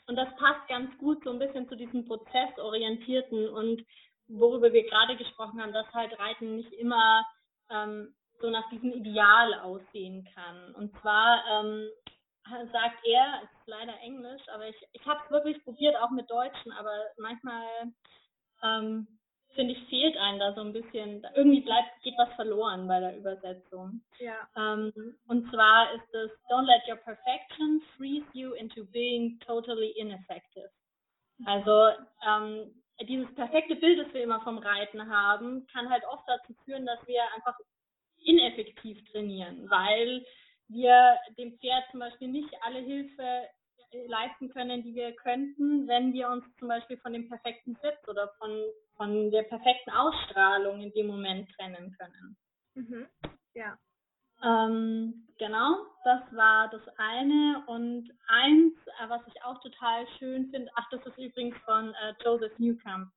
Und 0.08 0.15
das 0.15 0.34
passt 0.38 0.67
ganz 0.67 0.95
gut 1.00 1.24
so 1.24 1.32
ein 1.32 1.39
bisschen 1.39 1.67
zu 1.67 1.76
diesem 1.76 2.06
prozessorientierten 2.06 3.50
und 3.50 3.84
worüber 4.28 4.71
wir 4.71 4.84
gerade 4.88 5.17
gesprochen 5.17 5.62
haben, 5.62 5.74
dass 5.74 5.91
halt 5.93 6.17
Reiten 6.19 6.58
nicht 6.58 6.71
immer 6.74 7.26
ähm, 7.69 8.15
so 8.39 8.50
nach 8.50 8.69
diesem 8.69 8.91
Ideal 8.91 9.54
aussehen 9.62 10.28
kann. 10.34 10.76
Und 10.76 10.95
zwar 11.00 11.43
ähm, 11.48 11.89
sagt 12.71 13.06
er, 13.06 13.41
es 13.43 13.60
ist 13.60 13.67
leider 13.67 13.98
Englisch, 14.02 14.41
aber 14.50 14.67
ich, 14.67 14.76
ich 14.93 15.06
habe 15.06 15.19
es 15.24 15.32
wirklich 15.32 15.63
probiert, 15.63 15.95
auch 15.98 16.12
mit 16.12 16.30
Deutschen, 16.30 16.71
aber 16.74 16.91
manchmal 17.17 17.65
ähm, 18.63 19.14
finde 19.56 19.74
ich, 19.74 19.88
fehlt 19.88 20.18
einem 20.18 20.39
da 20.39 20.54
so 20.54 20.62
ein 20.62 20.74
bisschen, 20.74 21.26
irgendwie 21.36 21.62
bleibt, 21.62 21.89
geht 22.04 22.18
was 22.18 22.32
verloren 22.36 22.88
bei 22.88 23.00
der 23.00 23.18
Übersetzung. 23.18 24.02
Ja. 24.20 24.48
Ähm, 24.56 24.94
und 25.28 25.50
zwar 25.50 25.91
ist 25.94 26.13
es, 26.13 26.32
don't 26.50 26.65
let 26.65 26.82
your 26.88 26.98
perfection 26.98 27.82
freeze 27.98 28.26
you 28.34 28.54
into 28.54 28.86
being 28.86 29.39
totally 29.39 29.91
ineffective. 29.91 30.70
Also 31.46 31.89
ähm, 32.26 32.72
dieses 33.02 33.34
perfekte 33.36 33.76
Bild, 33.76 34.00
das 34.00 34.13
wir 34.13 34.24
immer 34.24 34.41
vom 34.41 34.58
Reiten 34.58 35.10
haben, 35.10 35.65
kann 35.68 35.89
halt 35.89 36.04
oft 36.10 36.24
dazu 36.28 36.54
führen, 36.63 36.86
dass 36.86 37.06
wir 37.08 37.22
einfach 37.36 37.58
ineffektiv 38.24 39.04
trainieren, 39.12 39.70
weil 39.70 40.26
wir 40.68 41.18
dem 41.38 41.58
Pferd 41.60 41.84
zum 41.91 42.00
Beispiel 42.00 42.28
nicht 42.28 42.50
alle 42.62 42.80
Hilfe 42.80 43.48
leisten 44.08 44.50
können, 44.50 44.84
die 44.84 44.95
wir 44.95 45.13
könnten, 45.13 45.88
wenn 45.88 46.13
wir 46.13 46.30
uns 46.30 46.43
zum 46.58 46.67
Beispiel 46.67 46.98
von 46.98 47.13
dem 47.13 47.28
perfekten 47.28 47.76
Sitz 47.82 48.08
oder 48.08 48.30
von, 48.38 48.52
von 48.98 49.32
der 49.32 49.43
perfekten 49.43 49.91
Ausstrahlung 49.91 50.82
in 50.82 50.91
dem 50.91 51.08
Moment 51.08 51.50
trennen 51.56 51.95
können. 51.98 52.38
Mhm. 52.76 53.08
Ja. 53.54 53.78
Ähm, 54.43 55.28
genau, 55.38 55.86
das 56.04 56.21
war 56.32 56.69
das 56.69 56.82
eine. 56.98 57.63
Und 57.67 58.12
eins, 58.28 58.74
äh, 59.00 59.10
was 59.10 59.21
ich 59.28 59.43
auch 59.43 59.60
total 59.62 60.06
schön 60.19 60.50
finde, 60.50 60.69
ach, 60.76 60.88
das 60.91 61.06
ist 61.06 61.17
übrigens 61.17 61.56
von 61.65 61.93
äh, 61.93 62.13
Joseph 62.24 62.58
Newcomb. 62.60 63.10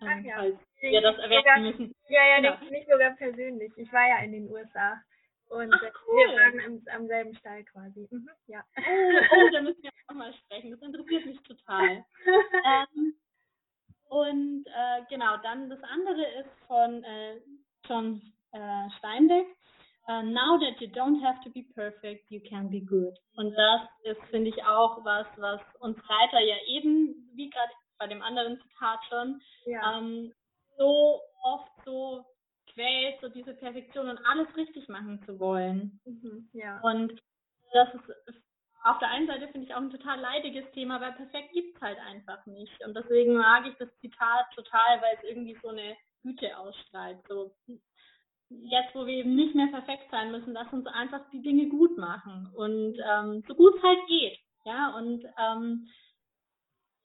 Ähm, 0.00 0.08
ach 0.08 0.24
ja. 0.24 0.36
Falls 0.36 0.58
wir 0.80 1.00
das 1.00 1.18
erwähnen 1.18 1.70
müssen. 1.70 1.94
Ja, 2.08 2.22
ja, 2.26 2.36
genau. 2.36 2.70
nicht 2.70 2.88
sogar 2.90 3.10
persönlich. 3.16 3.72
Ich 3.76 3.92
war 3.92 4.06
ja 4.06 4.18
in 4.22 4.32
den 4.32 4.50
USA. 4.50 5.00
Und 5.50 5.72
ach, 5.72 5.82
cool. 6.06 6.16
wir 6.16 6.36
waren 6.36 6.60
am, 6.66 6.82
am, 6.94 7.06
selben 7.06 7.34
Stall 7.36 7.64
quasi. 7.64 8.06
Mhm, 8.10 8.28
ja. 8.46 8.62
Oh, 8.76 8.80
oh, 8.80 9.50
da 9.52 9.60
müssen 9.62 9.82
wir 9.82 9.90
auch 10.08 10.14
mal 10.14 10.32
sprechen. 10.34 10.70
Das 10.70 10.82
interessiert 10.82 11.26
mich 11.26 11.40
total. 11.42 12.04
ähm, 12.64 13.14
und 14.08 14.66
äh, 14.66 15.02
genau, 15.08 15.36
dann 15.38 15.70
das 15.70 15.82
andere 15.82 16.24
ist 16.40 16.50
von 16.66 17.04
äh, 17.04 17.40
John 17.86 18.22
äh, 18.52 18.90
Steinbeck. 18.98 19.46
Uh, 20.10 20.22
now 20.22 20.56
that 20.58 20.80
you 20.80 20.88
don't 20.88 21.20
have 21.20 21.38
to 21.44 21.50
be 21.50 21.62
perfect, 21.74 22.30
you 22.30 22.40
can 22.40 22.70
be 22.70 22.80
good. 22.80 23.14
Und 23.36 23.54
das 23.54 23.82
ist, 24.04 24.22
finde 24.30 24.48
ich, 24.48 24.64
auch 24.64 25.04
was, 25.04 25.26
was 25.36 25.60
uns 25.80 25.98
Reiter 26.08 26.40
ja 26.40 26.56
eben, 26.66 27.30
wie 27.34 27.50
gerade 27.50 27.72
bei 27.98 28.06
dem 28.06 28.22
anderen 28.22 28.58
Zitat 28.62 29.00
schon, 29.10 29.42
ja. 29.66 29.98
ähm, 29.98 30.32
so 30.78 31.20
oft 31.42 31.70
so 31.84 32.24
quält, 32.78 33.20
so 33.20 33.28
diese 33.28 33.54
Perfektion 33.54 34.08
und 34.08 34.18
alles 34.24 34.46
richtig 34.56 34.88
machen 34.88 35.20
zu 35.26 35.38
wollen. 35.40 36.00
Mhm, 36.04 36.48
ja. 36.52 36.80
Und 36.80 37.20
das 37.72 37.88
ist 38.26 38.42
auf 38.84 38.98
der 39.00 39.10
einen 39.10 39.26
Seite 39.26 39.48
finde 39.48 39.66
ich 39.66 39.74
auch 39.74 39.80
ein 39.80 39.90
total 39.90 40.20
leidiges 40.20 40.64
Thema, 40.72 41.00
weil 41.00 41.12
perfekt 41.12 41.52
gibt 41.52 41.76
es 41.76 41.82
halt 41.82 41.98
einfach 41.98 42.46
nicht. 42.46 42.72
Und 42.86 42.94
deswegen 42.94 43.34
mag 43.34 43.66
ich 43.66 43.74
das 43.76 43.88
Zitat 44.00 44.46
total, 44.54 45.02
weil 45.02 45.16
es 45.16 45.24
irgendwie 45.24 45.58
so 45.60 45.68
eine 45.68 45.96
Güte 46.22 46.56
ausstrahlt. 46.56 47.18
So, 47.28 47.54
jetzt, 48.48 48.94
wo 48.94 49.04
wir 49.04 49.14
eben 49.14 49.34
nicht 49.34 49.54
mehr 49.54 49.66
perfekt 49.66 50.08
sein 50.10 50.30
müssen, 50.30 50.52
lass 50.52 50.72
uns 50.72 50.86
einfach 50.86 51.28
die 51.32 51.42
Dinge 51.42 51.68
gut 51.68 51.98
machen 51.98 52.50
und 52.54 52.96
ähm, 52.98 53.42
so 53.48 53.54
gut 53.54 53.76
es 53.76 53.82
halt 53.82 54.06
geht. 54.06 54.38
Ja, 54.64 54.96
und 54.96 55.24
ähm, 55.38 55.88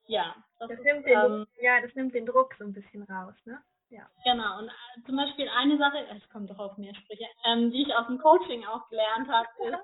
ja, 0.06 0.36
das, 0.60 0.70
das 0.70 0.78
ist, 0.78 0.86
nimmt 0.86 1.06
den, 1.08 1.20
ähm, 1.20 1.48
ja, 1.60 1.82
das 1.82 1.96
nimmt 1.96 2.14
den 2.14 2.26
Druck 2.28 2.54
so 2.60 2.66
ein 2.66 2.74
bisschen 2.74 3.04
raus, 3.04 3.36
ne? 3.46 3.60
Ja. 3.94 4.10
Genau, 4.24 4.58
und 4.58 4.70
äh, 4.70 5.04
zum 5.06 5.16
Beispiel 5.18 5.48
eine 5.50 5.78
Sache, 5.78 6.00
es 6.08 6.30
kommt 6.30 6.50
doch 6.50 6.58
auf 6.58 6.78
mehr 6.78 6.96
Sprüche, 6.96 7.28
ähm, 7.46 7.70
die 7.72 7.84
ich 7.84 7.96
aus 7.96 8.08
dem 8.08 8.18
Coaching 8.18 8.66
auch 8.66 8.90
gelernt 8.90 9.30
habe, 9.30 9.48
ist, 9.60 9.78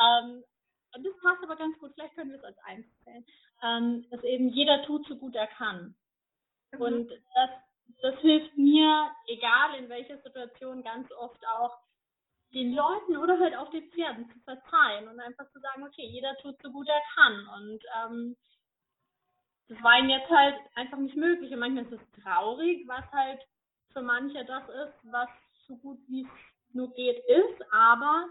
ähm, 0.00 0.42
und 0.94 1.06
das 1.06 1.12
passt 1.20 1.42
aber 1.42 1.56
ganz 1.56 1.78
gut, 1.78 1.92
vielleicht 1.94 2.14
können 2.14 2.30
wir 2.30 2.38
es 2.38 2.44
als 2.44 2.58
eins 2.64 2.86
zählen, 3.04 3.24
ähm, 3.62 4.06
dass 4.10 4.22
eben 4.24 4.48
jeder 4.48 4.82
tut, 4.84 5.06
so 5.06 5.16
gut 5.16 5.34
er 5.34 5.48
kann. 5.48 5.94
Mhm. 6.72 6.80
Und 6.80 7.10
das, 7.10 7.50
das 8.00 8.18
hilft 8.20 8.56
mir, 8.56 9.10
egal 9.26 9.74
in 9.74 9.90
welcher 9.90 10.16
Situation, 10.22 10.82
ganz 10.82 11.12
oft 11.12 11.46
auch 11.46 11.78
den 12.54 12.74
Leuten 12.74 13.18
oder 13.18 13.38
halt 13.38 13.54
auch 13.56 13.70
den 13.70 13.90
Pferden 13.90 14.30
zu 14.30 14.38
verzeihen 14.40 15.08
und 15.08 15.20
einfach 15.20 15.50
zu 15.52 15.60
sagen, 15.60 15.84
okay, 15.84 16.06
jeder 16.06 16.36
tut 16.38 16.60
so 16.62 16.70
gut 16.70 16.88
er 16.88 17.02
kann. 17.14 17.48
Und 17.48 17.84
ähm, 18.02 18.36
das 19.72 19.82
war 19.82 19.98
ihnen 19.98 20.10
jetzt 20.10 20.30
halt 20.30 20.56
einfach 20.74 20.98
nicht 20.98 21.16
möglich. 21.16 21.52
Und 21.52 21.60
manchmal 21.60 21.84
ist 21.84 21.92
es 21.92 22.22
traurig, 22.22 22.86
was 22.86 23.10
halt 23.12 23.40
für 23.92 24.02
manche 24.02 24.44
das 24.44 24.62
ist, 24.68 25.12
was 25.12 25.28
so 25.66 25.76
gut 25.76 25.98
wie 26.08 26.22
es 26.22 26.74
nur 26.74 26.92
geht 26.94 27.18
ist. 27.26 27.72
Aber 27.72 28.26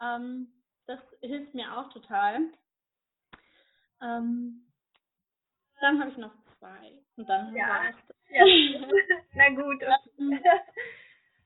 ähm, 0.00 0.48
das 0.86 0.98
hilft 1.20 1.54
mir 1.54 1.76
auch 1.76 1.92
total. 1.92 2.40
Ähm, 4.00 4.66
dann 5.80 6.00
habe 6.00 6.10
ich 6.10 6.16
noch 6.16 6.32
zwei. 6.58 6.92
Und 7.16 7.28
dann 7.28 7.54
ja. 7.54 7.90
ja. 8.30 8.44
Na 9.34 9.48
gut. 9.50 9.82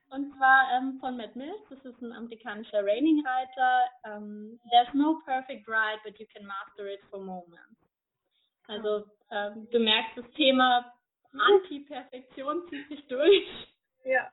Okay. 0.08 0.14
Und 0.16 0.36
zwar 0.36 0.70
ähm, 0.72 1.00
von 1.00 1.16
Matt 1.16 1.34
Mills, 1.34 1.60
das 1.68 1.84
ist 1.84 2.00
ein 2.00 2.12
amerikanischer 2.12 2.78
Reining-Reiter. 2.86 3.90
Um, 4.04 4.60
There's 4.70 4.94
no 4.94 5.20
perfect 5.24 5.66
ride, 5.66 5.98
but 6.04 6.16
you 6.20 6.26
can 6.32 6.46
master 6.46 6.86
it 6.86 7.00
for 7.10 7.18
moments. 7.18 7.80
Also 8.68 9.04
ähm, 9.30 9.68
du 9.70 9.78
merkst, 9.78 10.16
das 10.16 10.30
Thema 10.32 10.92
Anti-Perfektion 11.32 12.68
zieht 12.68 12.88
sich 12.88 13.06
durch. 13.08 13.68
Ja. 14.04 14.30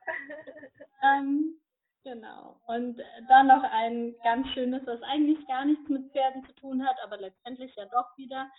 ähm, 1.02 1.58
Genau. 2.04 2.60
Und 2.66 3.00
dann 3.28 3.46
noch 3.46 3.62
ein 3.62 4.14
ganz 4.22 4.46
schönes, 4.48 4.86
was 4.86 5.00
eigentlich 5.02 5.44
gar 5.48 5.64
nichts 5.64 5.88
mit 5.88 6.12
Pferden 6.12 6.44
zu 6.44 6.52
tun 6.56 6.86
hat, 6.86 6.96
aber 7.02 7.16
letztendlich 7.16 7.74
ja 7.76 7.86
doch 7.86 8.16
wieder, 8.18 8.50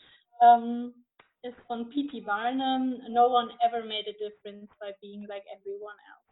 ähm, 0.41 1.05
ist 1.43 1.57
von 1.67 1.87
P.T. 1.89 2.21
Barnum, 2.21 2.99
No 3.09 3.27
one 3.27 3.53
ever 3.59 3.85
made 3.85 4.09
a 4.09 4.13
difference 4.13 4.67
by 4.79 4.91
being 4.99 5.27
like 5.27 5.45
everyone 5.55 5.95
else. 6.09 6.25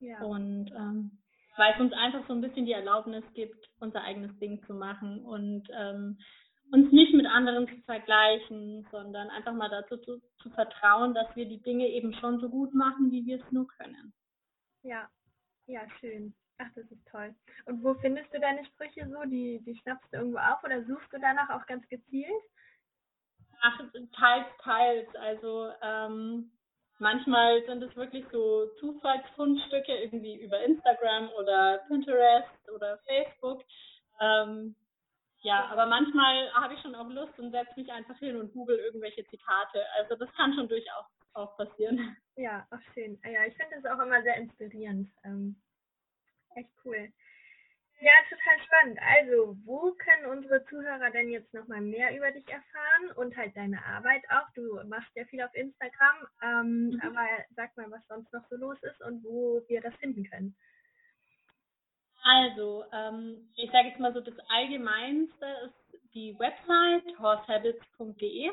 Ja. 0.00 0.22
Und 0.22 0.70
ähm, 0.72 1.18
weil 1.56 1.72
es 1.72 1.80
uns 1.80 1.94
einfach 1.94 2.26
so 2.28 2.34
ein 2.34 2.42
bisschen 2.42 2.66
die 2.66 2.72
Erlaubnis 2.72 3.24
gibt, 3.32 3.70
unser 3.80 4.02
eigenes 4.02 4.38
Ding 4.38 4.62
zu 4.66 4.74
machen 4.74 5.24
und 5.24 5.66
ähm, 5.74 6.18
uns 6.72 6.92
nicht 6.92 7.14
mit 7.14 7.26
anderen 7.26 7.68
zu 7.68 7.76
vergleichen, 7.82 8.86
sondern 8.90 9.30
einfach 9.30 9.52
mal 9.52 9.68
dazu 9.68 9.96
zu, 9.98 10.20
zu 10.42 10.50
vertrauen, 10.50 11.14
dass 11.14 11.34
wir 11.36 11.46
die 11.46 11.62
Dinge 11.62 11.86
eben 11.88 12.12
schon 12.14 12.40
so 12.40 12.48
gut 12.48 12.74
machen, 12.74 13.10
wie 13.12 13.24
wir 13.24 13.42
es 13.42 13.52
nur 13.52 13.68
können. 13.68 14.12
Ja, 14.82 15.08
ja, 15.66 15.80
schön. 16.00 16.34
Ach, 16.58 16.68
das 16.74 16.90
ist 16.90 17.06
toll. 17.10 17.34
Und 17.66 17.84
wo 17.84 17.94
findest 17.94 18.32
du 18.32 18.40
deine 18.40 18.64
Sprüche 18.66 19.08
so? 19.10 19.22
Die, 19.28 19.60
die 19.64 19.76
schnappst 19.76 20.10
du 20.12 20.18
irgendwo 20.18 20.38
auf 20.38 20.62
oder 20.64 20.84
suchst 20.84 21.12
du 21.12 21.18
danach 21.20 21.50
auch 21.50 21.66
ganz 21.66 21.86
gezielt? 21.88 22.42
Ach, 23.60 23.78
teils, 24.18 24.46
teils. 24.62 25.14
Also 25.16 25.70
ähm, 25.82 26.50
manchmal 26.98 27.62
sind 27.66 27.82
es 27.82 27.94
wirklich 27.96 28.24
so 28.32 28.66
Zufallsfundstücke 28.80 29.92
irgendwie 29.92 30.40
über 30.42 30.62
Instagram 30.64 31.28
oder 31.38 31.84
Pinterest 31.88 32.70
oder 32.74 32.98
Facebook. 33.06 33.62
Ähm, 34.20 34.74
ja, 35.46 35.64
aber 35.66 35.86
manchmal 35.86 36.52
habe 36.54 36.74
ich 36.74 36.80
schon 36.80 36.96
auch 36.96 37.08
Lust 37.08 37.38
und 37.38 37.52
setze 37.52 37.78
mich 37.78 37.90
einfach 37.92 38.18
hin 38.18 38.36
und 38.36 38.52
google 38.52 38.76
irgendwelche 38.78 39.24
Zitate. 39.26 39.80
Also 39.96 40.16
das 40.16 40.32
kann 40.34 40.52
schon 40.54 40.68
durchaus 40.68 41.06
auch 41.34 41.56
passieren. 41.56 42.16
Ja, 42.34 42.66
auch 42.70 42.92
schön. 42.92 43.18
Ja, 43.24 43.44
ich 43.46 43.56
finde 43.56 43.76
es 43.76 43.84
auch 43.86 43.98
immer 43.98 44.20
sehr 44.22 44.36
inspirierend. 44.36 45.08
Ähm, 45.24 45.56
echt 46.56 46.68
cool. 46.84 47.12
Ja, 48.00 48.12
total 48.28 48.66
spannend. 48.66 48.98
Also, 49.00 49.56
wo 49.64 49.92
können 49.92 50.26
unsere 50.26 50.64
Zuhörer 50.66 51.10
denn 51.10 51.30
jetzt 51.30 51.54
nochmal 51.54 51.80
mehr 51.80 52.14
über 52.14 52.30
dich 52.32 52.46
erfahren 52.48 53.12
und 53.14 53.34
halt 53.36 53.56
deine 53.56 53.82
Arbeit 53.86 54.22
auch? 54.28 54.50
Du 54.54 54.82
machst 54.86 55.10
ja 55.14 55.24
viel 55.26 55.40
auf 55.40 55.54
Instagram, 55.54 56.26
ähm, 56.42 56.88
mhm. 56.88 57.00
aber 57.02 57.26
sag 57.54 57.74
mal, 57.76 57.90
was 57.90 58.06
sonst 58.08 58.30
noch 58.32 58.46
so 58.50 58.56
los 58.56 58.76
ist 58.82 59.00
und 59.00 59.24
wo 59.24 59.62
wir 59.68 59.80
das 59.80 59.94
finden 59.94 60.28
können. 60.28 60.56
Also, 62.28 62.84
ähm, 62.92 63.48
ich 63.54 63.70
sage 63.70 63.88
jetzt 63.88 64.00
mal 64.00 64.12
so, 64.12 64.20
das 64.20 64.34
Allgemeinste 64.48 65.46
ist 65.64 66.12
die 66.12 66.36
Website 66.36 67.04
horsehabits.de. 67.20 68.50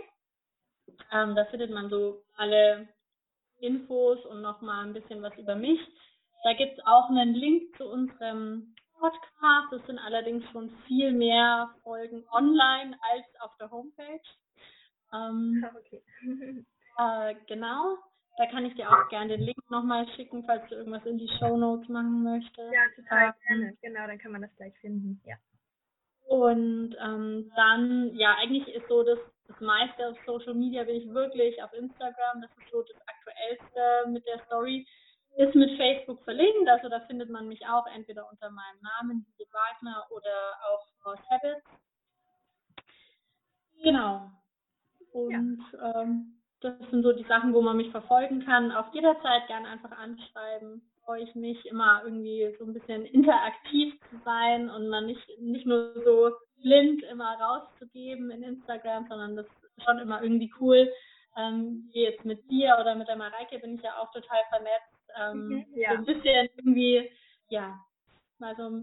Ähm, 1.11 1.35
da 1.35 1.45
findet 1.45 1.71
man 1.71 1.89
so 1.89 2.21
alle 2.35 2.87
Infos 3.59 4.23
und 4.27 4.43
nochmal 4.43 4.85
ein 4.85 4.93
bisschen 4.93 5.23
was 5.23 5.35
über 5.39 5.55
mich. 5.55 5.79
Da 6.43 6.53
gibt 6.53 6.77
es 6.77 6.85
auch 6.85 7.09
einen 7.09 7.33
Link 7.33 7.75
zu 7.77 7.85
unserem 7.85 8.75
Podcast. 8.99 9.73
Es 9.73 9.85
sind 9.87 9.97
allerdings 9.97 10.43
schon 10.51 10.69
viel 10.85 11.11
mehr 11.11 11.73
Folgen 11.81 12.23
online 12.31 12.95
als 13.11 13.25
auf 13.41 13.57
der 13.57 13.71
Homepage. 13.71 14.21
Ähm, 15.11 15.65
okay. 15.79 16.03
äh, 16.99 17.35
genau. 17.47 17.97
Da 18.37 18.47
kann 18.47 18.65
ich 18.65 18.73
dir 18.75 18.89
auch 18.89 19.09
gerne 19.09 19.37
den 19.37 19.45
Link 19.45 19.69
nochmal 19.69 20.07
schicken, 20.15 20.43
falls 20.45 20.67
du 20.69 20.75
irgendwas 20.75 21.05
in 21.05 21.19
die 21.19 21.29
Show 21.39 21.55
Notes 21.55 21.87
machen 21.87 22.23
möchtest. 22.23 22.73
Ja, 22.73 22.81
total 22.95 23.27
ähm, 23.27 23.33
gerne. 23.47 23.77
Genau, 23.81 24.07
dann 24.07 24.17
kann 24.17 24.31
man 24.31 24.41
das 24.41 24.55
gleich 24.55 24.73
finden. 24.79 25.21
Ja. 25.23 25.35
Und 26.25 26.95
ähm, 26.99 27.51
dann, 27.55 28.15
ja, 28.15 28.35
eigentlich 28.39 28.67
ist 28.69 28.87
so 28.87 29.03
das 29.03 29.19
das 29.47 29.59
meiste 29.59 30.07
auf 30.07 30.17
Social 30.25 30.53
Media 30.53 30.83
bin 30.83 30.95
ich 30.95 31.13
wirklich 31.13 31.61
auf 31.61 31.73
Instagram. 31.73 32.41
Das 32.41 32.51
ist 32.51 32.71
so 32.71 32.81
das 32.83 32.97
Aktuellste 33.07 34.09
mit 34.09 34.25
der 34.25 34.43
Story. 34.45 34.87
Ist 35.35 35.55
mit 35.55 35.75
Facebook 35.77 36.23
verlinkt, 36.23 36.69
also 36.69 36.89
da 36.89 36.99
findet 37.07 37.29
man 37.29 37.47
mich 37.47 37.65
auch 37.65 37.87
entweder 37.87 38.29
unter 38.29 38.51
meinem 38.51 38.79
Namen, 38.81 39.25
Judith 39.25 39.51
Wagner, 39.51 40.05
oder 40.11 40.53
auch 40.69 40.87
Horse 41.03 41.23
Habits. 41.27 41.65
Genau. 43.81 44.29
Und 45.11 45.63
ja. 45.73 46.01
ähm, 46.01 46.39
das 46.63 46.89
sind 46.89 47.03
so 47.03 47.13
die 47.13 47.25
Sachen, 47.25 47.53
wo 47.53 47.61
man 47.61 47.77
mich 47.77 47.91
verfolgen 47.91 48.45
kann. 48.45 48.71
Auf 48.71 48.85
jederzeit 48.93 49.47
gerne 49.47 49.67
einfach 49.67 49.91
anschreiben. 49.91 50.81
Freue 51.05 51.23
ich 51.23 51.35
mich 51.35 51.65
immer 51.65 52.01
irgendwie 52.03 52.55
so 52.57 52.65
ein 52.65 52.73
bisschen 52.73 53.05
interaktiv 53.05 53.93
zu 54.09 54.17
sein 54.23 54.69
und 54.69 54.87
man 54.87 55.05
nicht, 55.05 55.27
nicht 55.39 55.65
nur 55.65 55.93
so 56.05 56.31
blind 56.61 57.03
immer 57.03 57.37
rauszugeben 57.39 58.31
in 58.31 58.43
Instagram, 58.43 59.05
sondern 59.07 59.35
das 59.35 59.45
ist 59.45 59.83
schon 59.83 59.99
immer 59.99 60.23
irgendwie 60.23 60.51
cool. 60.59 60.89
Ähm, 61.35 61.89
wie 61.91 62.03
jetzt 62.03 62.23
mit 62.25 62.49
dir 62.49 62.77
oder 62.79 62.95
mit 62.95 63.07
der 63.07 63.15
Mareike 63.15 63.59
bin 63.59 63.75
ich 63.75 63.81
ja 63.81 63.97
auch 63.97 64.11
total 64.11 64.39
vernetzt. 64.49 64.93
Ähm, 65.19 65.47
mhm, 65.47 65.65
ja. 65.75 65.91
So 65.91 65.97
ein 65.97 66.05
bisschen 66.05 66.49
irgendwie, 66.57 67.09
ja, 67.49 67.79
mal 68.39 68.55
so, 68.55 68.81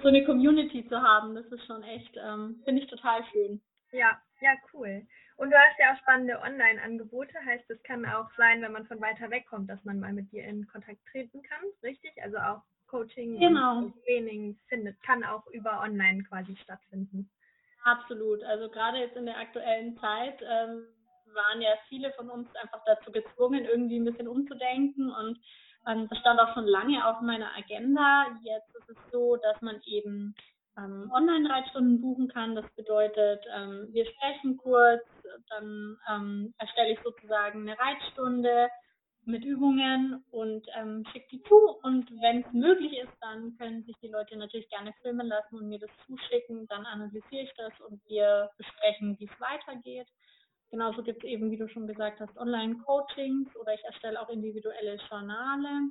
so 0.00 0.08
eine 0.08 0.24
Community 0.24 0.86
zu 0.88 1.00
haben, 1.00 1.34
das 1.34 1.46
ist 1.46 1.66
schon 1.66 1.82
echt, 1.82 2.14
ähm, 2.16 2.60
finde 2.64 2.82
ich 2.82 2.88
total 2.88 3.24
schön. 3.32 3.60
Ja, 3.92 4.20
ja, 4.40 4.54
cool. 4.72 5.06
Und 5.36 5.50
du 5.50 5.56
hast 5.56 5.78
ja 5.78 5.92
auch 5.92 5.98
spannende 5.98 6.40
Online-Angebote, 6.40 7.34
heißt, 7.44 7.70
es 7.70 7.82
kann 7.82 8.04
auch 8.06 8.30
sein, 8.36 8.62
wenn 8.62 8.72
man 8.72 8.86
von 8.86 9.00
weiter 9.00 9.30
weg 9.30 9.46
kommt, 9.48 9.68
dass 9.70 9.82
man 9.84 10.00
mal 10.00 10.12
mit 10.12 10.30
dir 10.32 10.44
in 10.44 10.66
Kontakt 10.66 10.98
treten 11.10 11.42
kann, 11.42 11.64
richtig? 11.82 12.12
Also 12.22 12.38
auch 12.38 12.62
Coaching 12.86 13.38
genau. 13.40 13.78
und 13.78 14.04
Training 14.04 14.58
findet, 14.68 15.02
kann 15.02 15.24
auch 15.24 15.46
über 15.48 15.80
online 15.80 16.22
quasi 16.24 16.56
stattfinden. 16.56 17.30
Absolut. 17.84 18.42
Also 18.44 18.68
gerade 18.68 18.98
jetzt 18.98 19.16
in 19.16 19.26
der 19.26 19.38
aktuellen 19.38 19.98
Zeit 19.98 20.40
ähm, 20.42 20.86
waren 21.34 21.62
ja 21.62 21.70
viele 21.88 22.12
von 22.12 22.30
uns 22.30 22.54
einfach 22.56 22.82
dazu 22.84 23.10
gezwungen, 23.10 23.64
irgendwie 23.64 23.98
ein 23.98 24.04
bisschen 24.04 24.28
umzudenken 24.28 25.10
und 25.10 25.38
ähm, 25.88 26.06
das 26.08 26.18
stand 26.18 26.38
auch 26.38 26.54
schon 26.54 26.66
lange 26.66 27.04
auf 27.06 27.20
meiner 27.20 27.50
Agenda. 27.56 28.26
Jetzt 28.42 28.74
ist 28.76 28.90
es 28.90 28.96
so, 29.10 29.36
dass 29.36 29.60
man 29.62 29.80
eben 29.86 30.34
ähm, 30.78 31.10
Online-Reitstunden 31.12 32.00
buchen 32.00 32.28
kann. 32.28 32.54
Das 32.54 32.64
bedeutet, 32.74 33.44
ähm, 33.54 33.88
wir 33.90 34.06
sprechen 34.06 34.56
kurz, 34.56 35.04
dann 35.48 35.98
ähm, 36.10 36.54
erstelle 36.58 36.92
ich 36.92 36.98
sozusagen 37.02 37.68
eine 37.68 37.78
Reitstunde 37.78 38.68
mit 39.24 39.44
Übungen 39.44 40.24
und 40.30 40.66
ähm, 40.76 41.04
schicke 41.12 41.28
die 41.30 41.42
zu. 41.44 41.56
Und 41.82 42.10
wenn 42.20 42.42
es 42.42 42.52
möglich 42.52 42.98
ist, 42.98 43.12
dann 43.20 43.56
können 43.56 43.84
sich 43.84 43.96
die 44.02 44.08
Leute 44.08 44.36
natürlich 44.36 44.68
gerne 44.68 44.92
filmen 45.02 45.28
lassen 45.28 45.56
und 45.56 45.68
mir 45.68 45.78
das 45.78 45.90
zuschicken. 46.06 46.66
Dann 46.68 46.86
analysiere 46.86 47.44
ich 47.44 47.52
das 47.56 47.72
und 47.88 48.00
wir 48.08 48.50
besprechen, 48.56 49.16
wie 49.18 49.26
es 49.26 49.40
weitergeht. 49.40 50.08
Genauso 50.70 51.02
gibt 51.02 51.22
es 51.22 51.28
eben, 51.28 51.50
wie 51.50 51.58
du 51.58 51.68
schon 51.68 51.86
gesagt 51.86 52.18
hast, 52.18 52.36
Online-Coachings 52.36 53.54
oder 53.56 53.74
ich 53.74 53.84
erstelle 53.84 54.20
auch 54.20 54.30
individuelle 54.30 54.96
Journale. 55.08 55.90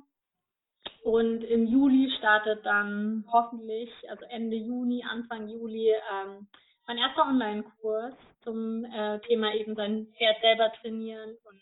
Und 1.04 1.42
im 1.44 1.66
Juli 1.66 2.10
startet 2.18 2.64
dann 2.64 3.24
hoffentlich, 3.32 3.90
also 4.08 4.24
Ende 4.26 4.56
Juni, 4.56 5.04
Anfang 5.08 5.48
Juli, 5.48 5.92
ähm, 6.12 6.46
mein 6.86 6.98
erster 6.98 7.26
Online-Kurs 7.26 8.14
zum 8.42 8.84
äh, 8.84 9.18
Thema 9.20 9.54
eben 9.54 9.74
sein 9.74 10.06
Pferd 10.16 10.40
selber 10.40 10.72
trainieren 10.80 11.36
und 11.44 11.60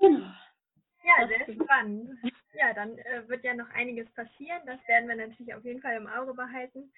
genau. 0.00 0.26
Ja, 1.04 1.28
sehr 1.28 1.54
spannend. 1.54 2.18
Ja, 2.54 2.72
dann 2.72 2.96
äh, 2.98 3.28
wird 3.28 3.44
ja 3.44 3.54
noch 3.54 3.68
einiges 3.70 4.08
passieren. 4.14 4.62
Das 4.64 4.78
werden 4.86 5.08
wir 5.08 5.16
natürlich 5.16 5.54
auf 5.54 5.64
jeden 5.64 5.80
Fall 5.80 5.96
im 5.96 6.06
Auge 6.06 6.34
behalten. 6.34 6.92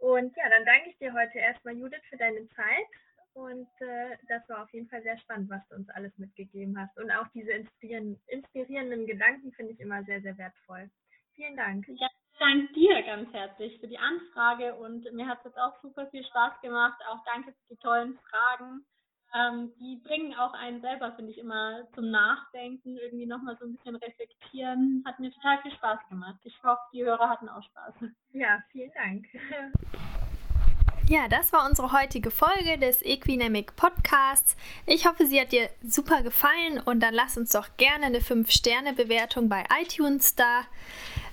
Und 0.00 0.36
ja, 0.36 0.48
dann 0.48 0.64
danke 0.64 0.90
ich 0.90 0.98
dir 0.98 1.12
heute 1.12 1.38
erstmal, 1.38 1.76
Judith, 1.76 2.02
für 2.10 2.16
deine 2.16 2.48
Zeit 2.50 2.88
und 3.34 3.68
äh, 3.80 4.16
das 4.28 4.46
war 4.48 4.62
auf 4.62 4.72
jeden 4.72 4.88
Fall 4.88 5.02
sehr 5.02 5.18
spannend, 5.18 5.50
was 5.50 5.66
du 5.68 5.76
uns 5.76 5.88
alles 5.90 6.16
mitgegeben 6.18 6.78
hast. 6.78 6.96
Und 6.98 7.10
auch 7.10 7.26
diese 7.34 7.52
inspirieren, 7.52 8.20
inspirierenden 8.26 9.06
Gedanken 9.06 9.52
finde 9.52 9.72
ich 9.72 9.80
immer 9.80 10.02
sehr, 10.04 10.20
sehr 10.20 10.36
wertvoll. 10.38 10.90
Vielen 11.34 11.56
Dank. 11.56 11.86
Ja, 11.88 12.08
danke 12.38 12.72
dir 12.74 13.02
ganz 13.02 13.32
herzlich 13.32 13.80
für 13.80 13.88
die 13.88 13.98
Anfrage 13.98 14.74
und 14.74 15.10
mir 15.12 15.26
hat 15.26 15.38
es 15.38 15.44
jetzt 15.46 15.58
auch 15.58 15.80
super 15.80 16.06
viel 16.08 16.24
Spaß 16.24 16.60
gemacht. 16.60 17.00
Auch 17.08 17.24
danke 17.24 17.52
für 17.52 17.74
die 17.74 17.80
tollen 17.80 18.18
Fragen. 18.18 18.84
Ähm, 19.34 19.72
die 19.80 19.96
bringen 20.04 20.34
auch 20.34 20.52
einen 20.52 20.82
selber, 20.82 21.12
finde 21.12 21.30
ich, 21.30 21.38
immer 21.38 21.88
zum 21.94 22.10
Nachdenken, 22.10 22.98
irgendwie 22.98 23.24
nochmal 23.24 23.56
so 23.58 23.64
ein 23.64 23.74
bisschen 23.74 23.96
reflektieren. 23.96 25.02
Hat 25.06 25.18
mir 25.18 25.32
total 25.32 25.58
viel 25.62 25.72
Spaß 25.72 26.00
gemacht. 26.10 26.38
Ich 26.44 26.62
hoffe, 26.62 26.82
die 26.92 27.02
Hörer 27.02 27.30
hatten 27.30 27.48
auch 27.48 27.62
Spaß. 27.62 27.94
Ja, 28.32 28.62
vielen 28.70 28.92
Dank. 28.92 29.26
Ja, 31.08 31.26
das 31.28 31.52
war 31.52 31.68
unsere 31.68 31.92
heutige 31.92 32.30
Folge 32.30 32.78
des 32.78 33.02
Equinemic 33.02 33.74
Podcasts. 33.74 34.56
Ich 34.86 35.06
hoffe, 35.06 35.26
sie 35.26 35.40
hat 35.40 35.50
dir 35.50 35.68
super 35.86 36.22
gefallen 36.22 36.80
und 36.82 37.00
dann 37.00 37.12
lass 37.12 37.36
uns 37.36 37.50
doch 37.50 37.68
gerne 37.76 38.06
eine 38.06 38.20
5-Sterne-Bewertung 38.20 39.48
bei 39.48 39.64
iTunes 39.82 40.36
da. 40.36 40.62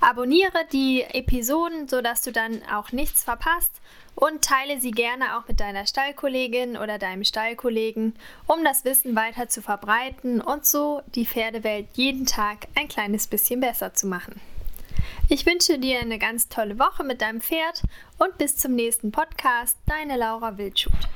Abonniere 0.01 0.65
die 0.73 1.03
Episoden, 1.03 1.87
sodass 1.87 2.23
du 2.23 2.31
dann 2.31 2.61
auch 2.63 2.91
nichts 2.91 3.23
verpasst 3.23 3.79
und 4.15 4.43
teile 4.43 4.81
sie 4.81 4.91
gerne 4.91 5.37
auch 5.37 5.47
mit 5.47 5.59
deiner 5.59 5.85
Stallkollegin 5.85 6.75
oder 6.75 6.97
deinem 6.97 7.23
Stallkollegen, 7.23 8.15
um 8.47 8.63
das 8.63 8.85
Wissen 8.85 9.15
weiter 9.15 9.49
zu 9.49 9.61
verbreiten 9.61 10.41
und 10.41 10.65
so 10.65 11.01
die 11.13 11.27
Pferdewelt 11.27 11.87
jeden 11.93 12.25
Tag 12.25 12.67
ein 12.75 12.87
kleines 12.87 13.27
bisschen 13.27 13.59
besser 13.59 13.93
zu 13.93 14.07
machen. 14.07 14.41
Ich 15.27 15.45
wünsche 15.45 15.79
dir 15.79 15.99
eine 15.99 16.19
ganz 16.19 16.49
tolle 16.49 16.79
Woche 16.79 17.03
mit 17.03 17.21
deinem 17.21 17.41
Pferd 17.41 17.83
und 18.17 18.37
bis 18.37 18.57
zum 18.57 18.75
nächsten 18.75 19.11
Podcast. 19.11 19.77
Deine 19.85 20.17
Laura 20.17 20.57
Wildschut. 20.57 21.07